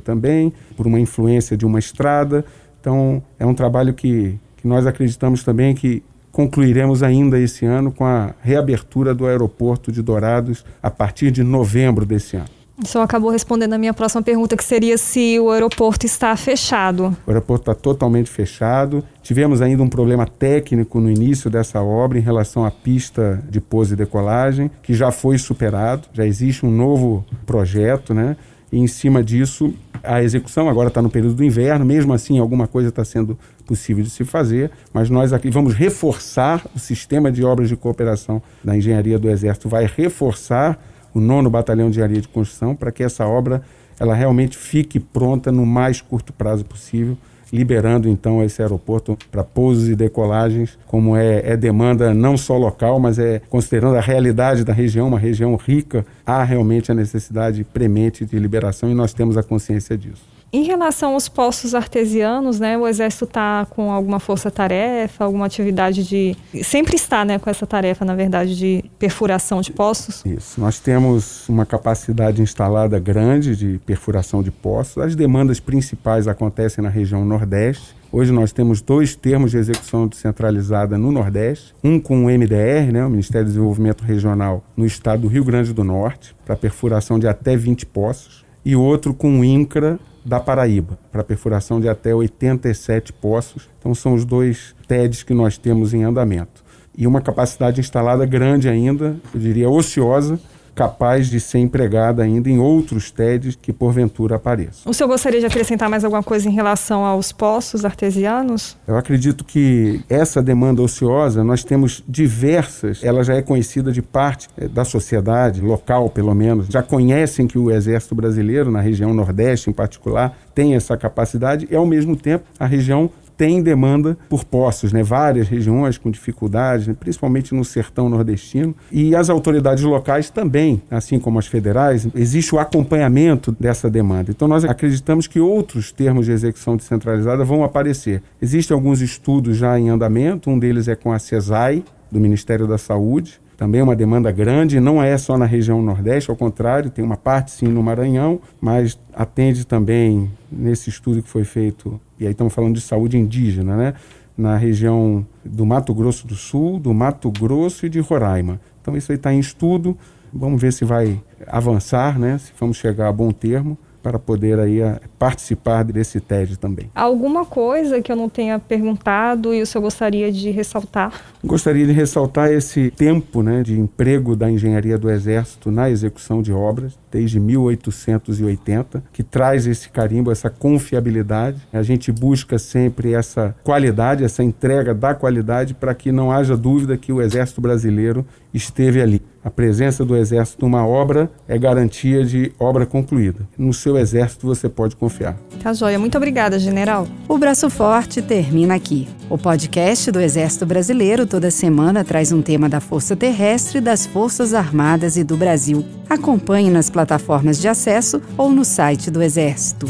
também, 0.00 0.52
por 0.76 0.86
uma 0.86 1.00
influência 1.00 1.56
de 1.56 1.66
uma 1.66 1.78
estrada. 1.78 2.44
Então 2.86 3.20
é 3.36 3.44
um 3.44 3.52
trabalho 3.52 3.92
que, 3.92 4.38
que 4.56 4.68
nós 4.68 4.86
acreditamos 4.86 5.42
também 5.42 5.74
que 5.74 6.04
concluiremos 6.30 7.02
ainda 7.02 7.36
esse 7.36 7.66
ano 7.66 7.90
com 7.90 8.04
a 8.04 8.32
reabertura 8.40 9.12
do 9.12 9.26
aeroporto 9.26 9.90
de 9.90 10.00
Dourados 10.00 10.64
a 10.80 10.88
partir 10.88 11.32
de 11.32 11.42
novembro 11.42 12.06
desse 12.06 12.36
ano. 12.36 12.46
O 12.80 12.86
senhor 12.86 13.02
acabou 13.02 13.30
respondendo 13.30 13.72
a 13.72 13.78
minha 13.78 13.92
próxima 13.92 14.22
pergunta, 14.22 14.56
que 14.56 14.62
seria 14.62 14.96
se 14.96 15.36
o 15.40 15.50
aeroporto 15.50 16.06
está 16.06 16.36
fechado. 16.36 17.16
O 17.26 17.30
aeroporto 17.30 17.62
está 17.62 17.74
totalmente 17.74 18.30
fechado. 18.30 19.02
Tivemos 19.20 19.60
ainda 19.60 19.82
um 19.82 19.88
problema 19.88 20.24
técnico 20.24 21.00
no 21.00 21.10
início 21.10 21.50
dessa 21.50 21.82
obra 21.82 22.18
em 22.18 22.22
relação 22.22 22.64
à 22.64 22.70
pista 22.70 23.42
de 23.50 23.60
pouso 23.60 23.94
e 23.94 23.96
decolagem, 23.96 24.70
que 24.80 24.94
já 24.94 25.10
foi 25.10 25.38
superado. 25.38 26.06
Já 26.12 26.24
existe 26.24 26.64
um 26.64 26.70
novo 26.70 27.24
projeto, 27.44 28.14
né? 28.14 28.36
E 28.70 28.78
em 28.78 28.86
cima 28.86 29.22
disso, 29.22 29.72
a 30.02 30.22
execução 30.22 30.68
agora 30.68 30.88
está 30.88 31.00
no 31.00 31.10
período 31.10 31.34
do 31.34 31.44
inverno, 31.44 31.84
mesmo 31.84 32.12
assim, 32.12 32.38
alguma 32.38 32.66
coisa 32.66 32.88
está 32.88 33.04
sendo 33.04 33.38
possível 33.64 34.02
de 34.02 34.10
se 34.10 34.24
fazer, 34.24 34.70
mas 34.92 35.08
nós 35.10 35.32
aqui 35.32 35.50
vamos 35.50 35.74
reforçar 35.74 36.64
o 36.74 36.78
sistema 36.78 37.30
de 37.30 37.44
obras 37.44 37.68
de 37.68 37.76
cooperação 37.76 38.42
da 38.62 38.76
engenharia 38.76 39.18
do 39.18 39.28
Exército, 39.28 39.68
vai 39.68 39.86
reforçar 39.86 40.78
o 41.14 41.20
nono 41.20 41.48
batalhão 41.48 41.86
de 41.86 41.96
engenharia 41.96 42.20
de 42.20 42.28
construção 42.28 42.74
para 42.74 42.92
que 42.92 43.02
essa 43.02 43.26
obra 43.26 43.62
ela 43.98 44.14
realmente 44.14 44.56
fique 44.56 45.00
pronta 45.00 45.50
no 45.50 45.64
mais 45.64 46.00
curto 46.00 46.32
prazo 46.32 46.64
possível 46.64 47.16
liberando 47.52 48.08
então 48.08 48.42
esse 48.42 48.60
aeroporto 48.60 49.16
para 49.30 49.44
pousos 49.44 49.88
e 49.88 49.94
decolagens, 49.94 50.78
como 50.86 51.16
é, 51.16 51.52
é, 51.52 51.56
demanda 51.56 52.12
não 52.12 52.36
só 52.36 52.56
local, 52.56 52.98
mas 52.98 53.18
é 53.18 53.40
considerando 53.48 53.96
a 53.96 54.00
realidade 54.00 54.64
da 54.64 54.72
região, 54.72 55.08
uma 55.08 55.18
região 55.18 55.54
rica, 55.56 56.04
há 56.24 56.42
realmente 56.42 56.90
a 56.90 56.94
necessidade 56.94 57.64
premente 57.64 58.24
de 58.24 58.38
liberação 58.38 58.90
e 58.90 58.94
nós 58.94 59.12
temos 59.12 59.36
a 59.36 59.42
consciência 59.42 59.96
disso. 59.96 60.35
Em 60.52 60.62
relação 60.62 61.14
aos 61.14 61.28
poços 61.28 61.74
artesianos, 61.74 62.60
né, 62.60 62.78
o 62.78 62.86
Exército 62.86 63.24
está 63.24 63.66
com 63.68 63.90
alguma 63.90 64.20
força-tarefa, 64.20 65.24
alguma 65.24 65.46
atividade 65.46 66.04
de. 66.04 66.36
Sempre 66.62 66.96
está 66.96 67.24
né, 67.24 67.38
com 67.38 67.50
essa 67.50 67.66
tarefa, 67.66 68.04
na 68.04 68.14
verdade, 68.14 68.56
de 68.56 68.84
perfuração 68.98 69.60
de 69.60 69.72
poços? 69.72 70.24
Isso. 70.24 70.60
Nós 70.60 70.78
temos 70.78 71.48
uma 71.48 71.66
capacidade 71.66 72.40
instalada 72.40 72.98
grande 72.98 73.56
de 73.56 73.80
perfuração 73.84 74.42
de 74.42 74.50
poços. 74.50 75.02
As 75.02 75.16
demandas 75.16 75.58
principais 75.58 76.28
acontecem 76.28 76.82
na 76.82 76.90
região 76.90 77.24
Nordeste, 77.24 77.96
Hoje 78.12 78.32
nós 78.32 78.52
temos 78.52 78.80
dois 78.80 79.14
termos 79.14 79.50
de 79.50 79.58
execução 79.58 80.06
descentralizada 80.06 80.96
no 80.96 81.10
Nordeste, 81.10 81.74
um 81.82 82.00
com 82.00 82.24
o 82.24 82.30
MDR, 82.30 82.90
né, 82.90 83.04
o 83.04 83.10
Ministério 83.10 83.44
do 83.44 83.50
Desenvolvimento 83.50 84.02
Regional, 84.04 84.64
no 84.76 84.86
estado 84.86 85.22
do 85.22 85.28
Rio 85.28 85.44
Grande 85.44 85.74
do 85.74 85.84
Norte, 85.84 86.34
para 86.46 86.56
perfuração 86.56 87.18
de 87.18 87.26
até 87.26 87.56
20 87.56 87.84
poços, 87.84 88.44
e 88.64 88.74
outro 88.74 89.12
com 89.12 89.40
o 89.40 89.44
INCRA 89.44 89.98
da 90.26 90.40
Paraíba, 90.40 90.98
para 91.12 91.22
perfuração 91.22 91.80
de 91.80 91.88
até 91.88 92.12
87 92.12 93.12
poços. 93.12 93.70
Então 93.78 93.94
são 93.94 94.12
os 94.12 94.24
dois 94.24 94.74
TEDs 94.88 95.22
que 95.22 95.32
nós 95.32 95.56
temos 95.56 95.94
em 95.94 96.02
andamento. 96.02 96.64
E 96.98 97.06
uma 97.06 97.20
capacidade 97.20 97.80
instalada 97.80 98.26
grande 98.26 98.68
ainda, 98.68 99.16
eu 99.32 99.38
diria 99.38 99.70
ociosa, 99.70 100.40
capaz 100.76 101.28
de 101.28 101.40
ser 101.40 101.58
empregada 101.58 102.22
ainda 102.22 102.50
em 102.50 102.58
outros 102.58 103.10
TEDs 103.10 103.56
que 103.56 103.72
porventura 103.72 104.36
apareçam. 104.36 104.82
O 104.84 104.92
senhor 104.92 105.08
gostaria 105.08 105.40
de 105.40 105.46
acrescentar 105.46 105.88
mais 105.88 106.04
alguma 106.04 106.22
coisa 106.22 106.46
em 106.46 106.52
relação 106.52 107.02
aos 107.02 107.32
poços 107.32 107.82
artesianos? 107.82 108.76
Eu 108.86 108.98
acredito 108.98 109.42
que 109.42 110.02
essa 110.08 110.42
demanda 110.42 110.82
ociosa, 110.82 111.42
nós 111.42 111.64
temos 111.64 112.04
diversas, 112.06 113.02
ela 113.02 113.24
já 113.24 113.34
é 113.34 113.42
conhecida 113.42 113.90
de 113.90 114.02
parte 114.02 114.48
eh, 114.58 114.68
da 114.68 114.84
sociedade, 114.84 115.62
local 115.62 116.10
pelo 116.10 116.34
menos, 116.34 116.66
já 116.66 116.82
conhecem 116.82 117.46
que 117.46 117.58
o 117.58 117.70
Exército 117.70 118.14
Brasileiro, 118.14 118.70
na 118.70 118.80
região 118.80 119.14
Nordeste 119.14 119.70
em 119.70 119.72
particular, 119.72 120.36
tem 120.54 120.74
essa 120.74 120.94
capacidade 120.94 121.66
e, 121.70 121.74
ao 121.74 121.86
mesmo 121.86 122.14
tempo, 122.14 122.44
a 122.60 122.66
região 122.66 123.10
tem 123.36 123.62
demanda 123.62 124.16
por 124.28 124.44
poços, 124.44 124.92
né? 124.92 125.02
várias 125.02 125.48
regiões 125.48 125.98
com 125.98 126.10
dificuldades, 126.10 126.86
né? 126.86 126.96
principalmente 126.98 127.54
no 127.54 127.64
sertão 127.64 128.08
nordestino. 128.08 128.74
E 128.90 129.14
as 129.14 129.28
autoridades 129.28 129.84
locais 129.84 130.30
também, 130.30 130.82
assim 130.90 131.18
como 131.18 131.38
as 131.38 131.46
federais, 131.46 132.08
existe 132.14 132.54
o 132.54 132.58
acompanhamento 132.58 133.54
dessa 133.58 133.90
demanda. 133.90 134.30
Então 134.30 134.48
nós 134.48 134.64
acreditamos 134.64 135.26
que 135.26 135.40
outros 135.40 135.92
termos 135.92 136.26
de 136.26 136.32
execução 136.32 136.76
descentralizada 136.76 137.44
vão 137.44 137.62
aparecer. 137.62 138.22
Existem 138.40 138.74
alguns 138.74 139.00
estudos 139.00 139.56
já 139.56 139.78
em 139.78 139.88
andamento, 139.88 140.50
um 140.50 140.58
deles 140.58 140.88
é 140.88 140.94
com 140.94 141.12
a 141.12 141.18
CESAI, 141.18 141.84
do 142.10 142.20
Ministério 142.20 142.66
da 142.66 142.78
Saúde, 142.78 143.40
também 143.56 143.80
é 143.80 143.84
uma 143.84 143.96
demanda 143.96 144.30
grande, 144.30 144.78
não 144.78 145.02
é 145.02 145.16
só 145.16 145.38
na 145.38 145.46
região 145.46 145.80
Nordeste, 145.80 146.30
ao 146.30 146.36
contrário, 146.36 146.90
tem 146.90 147.04
uma 147.04 147.16
parte 147.16 147.50
sim 147.52 147.66
no 147.66 147.82
Maranhão, 147.82 148.40
mas 148.60 148.98
atende 149.14 149.66
também 149.66 150.30
nesse 150.52 150.90
estudo 150.90 151.22
que 151.22 151.28
foi 151.28 151.44
feito, 151.44 151.98
e 152.18 152.26
aí 152.26 152.32
estamos 152.32 152.52
falando 152.52 152.74
de 152.74 152.80
saúde 152.80 153.16
indígena, 153.16 153.76
né? 153.76 153.94
Na 154.36 154.56
região 154.56 155.26
do 155.42 155.64
Mato 155.64 155.94
Grosso 155.94 156.26
do 156.26 156.34
Sul, 156.34 156.78
do 156.78 156.92
Mato 156.92 157.30
Grosso 157.30 157.86
e 157.86 157.88
de 157.88 158.00
Roraima. 158.00 158.60
Então 158.82 158.94
isso 158.94 159.10
aí 159.10 159.16
está 159.16 159.32
em 159.32 159.38
estudo, 159.38 159.96
vamos 160.32 160.60
ver 160.60 160.72
se 160.72 160.84
vai 160.84 161.18
avançar, 161.46 162.18
né? 162.18 162.36
Se 162.36 162.52
vamos 162.60 162.76
chegar 162.76 163.08
a 163.08 163.12
bom 163.12 163.32
termo 163.32 163.78
para 164.06 164.20
poder 164.20 164.60
aí 164.60 164.80
a, 164.80 165.00
participar 165.18 165.82
desse 165.82 166.20
TED 166.20 166.56
também. 166.56 166.88
Alguma 166.94 167.44
coisa 167.44 168.00
que 168.00 168.12
eu 168.12 168.14
não 168.14 168.28
tenha 168.28 168.56
perguntado 168.56 169.52
e 169.52 169.60
o 169.60 169.66
senhor 169.66 169.82
gostaria 169.82 170.30
de 170.30 170.48
ressaltar? 170.52 171.12
Gostaria 171.44 171.84
de 171.84 171.90
ressaltar 171.90 172.52
esse 172.52 172.92
tempo 172.92 173.42
né, 173.42 173.64
de 173.64 173.76
emprego 173.76 174.36
da 174.36 174.48
engenharia 174.48 174.96
do 174.96 175.10
Exército 175.10 175.72
na 175.72 175.90
execução 175.90 176.40
de 176.40 176.52
obras, 176.52 176.96
desde 177.10 177.40
1880, 177.40 179.02
que 179.12 179.24
traz 179.24 179.66
esse 179.66 179.88
carimbo, 179.88 180.30
essa 180.30 180.48
confiabilidade. 180.48 181.60
A 181.72 181.82
gente 181.82 182.12
busca 182.12 182.60
sempre 182.60 183.12
essa 183.12 183.56
qualidade, 183.64 184.22
essa 184.22 184.44
entrega 184.44 184.94
da 184.94 185.16
qualidade 185.16 185.74
para 185.74 185.92
que 185.96 186.12
não 186.12 186.30
haja 186.30 186.56
dúvida 186.56 186.96
que 186.96 187.12
o 187.12 187.20
Exército 187.20 187.60
Brasileiro 187.60 188.24
esteve 188.54 189.02
ali. 189.02 189.20
A 189.46 189.50
presença 189.50 190.04
do 190.04 190.16
Exército 190.16 190.64
numa 190.64 190.84
obra 190.84 191.30
é 191.46 191.56
garantia 191.56 192.24
de 192.24 192.50
obra 192.58 192.84
concluída. 192.84 193.46
No 193.56 193.72
seu 193.72 193.96
Exército 193.96 194.44
você 194.44 194.68
pode 194.68 194.96
confiar. 194.96 195.36
Tá 195.62 195.72
joia. 195.72 196.00
Muito 196.00 196.16
obrigada, 196.16 196.58
general. 196.58 197.06
O 197.28 197.38
Braço 197.38 197.70
Forte 197.70 198.20
termina 198.20 198.74
aqui. 198.74 199.06
O 199.30 199.38
podcast 199.38 200.10
do 200.10 200.20
Exército 200.20 200.66
Brasileiro 200.66 201.28
toda 201.28 201.48
semana 201.48 202.02
traz 202.02 202.32
um 202.32 202.42
tema 202.42 202.68
da 202.68 202.80
Força 202.80 203.14
Terrestre, 203.14 203.80
das 203.80 204.04
Forças 204.04 204.52
Armadas 204.52 205.16
e 205.16 205.22
do 205.22 205.36
Brasil. 205.36 205.84
Acompanhe 206.10 206.68
nas 206.68 206.90
plataformas 206.90 207.60
de 207.60 207.68
acesso 207.68 208.20
ou 208.36 208.50
no 208.50 208.64
site 208.64 209.12
do 209.12 209.22
Exército. 209.22 209.86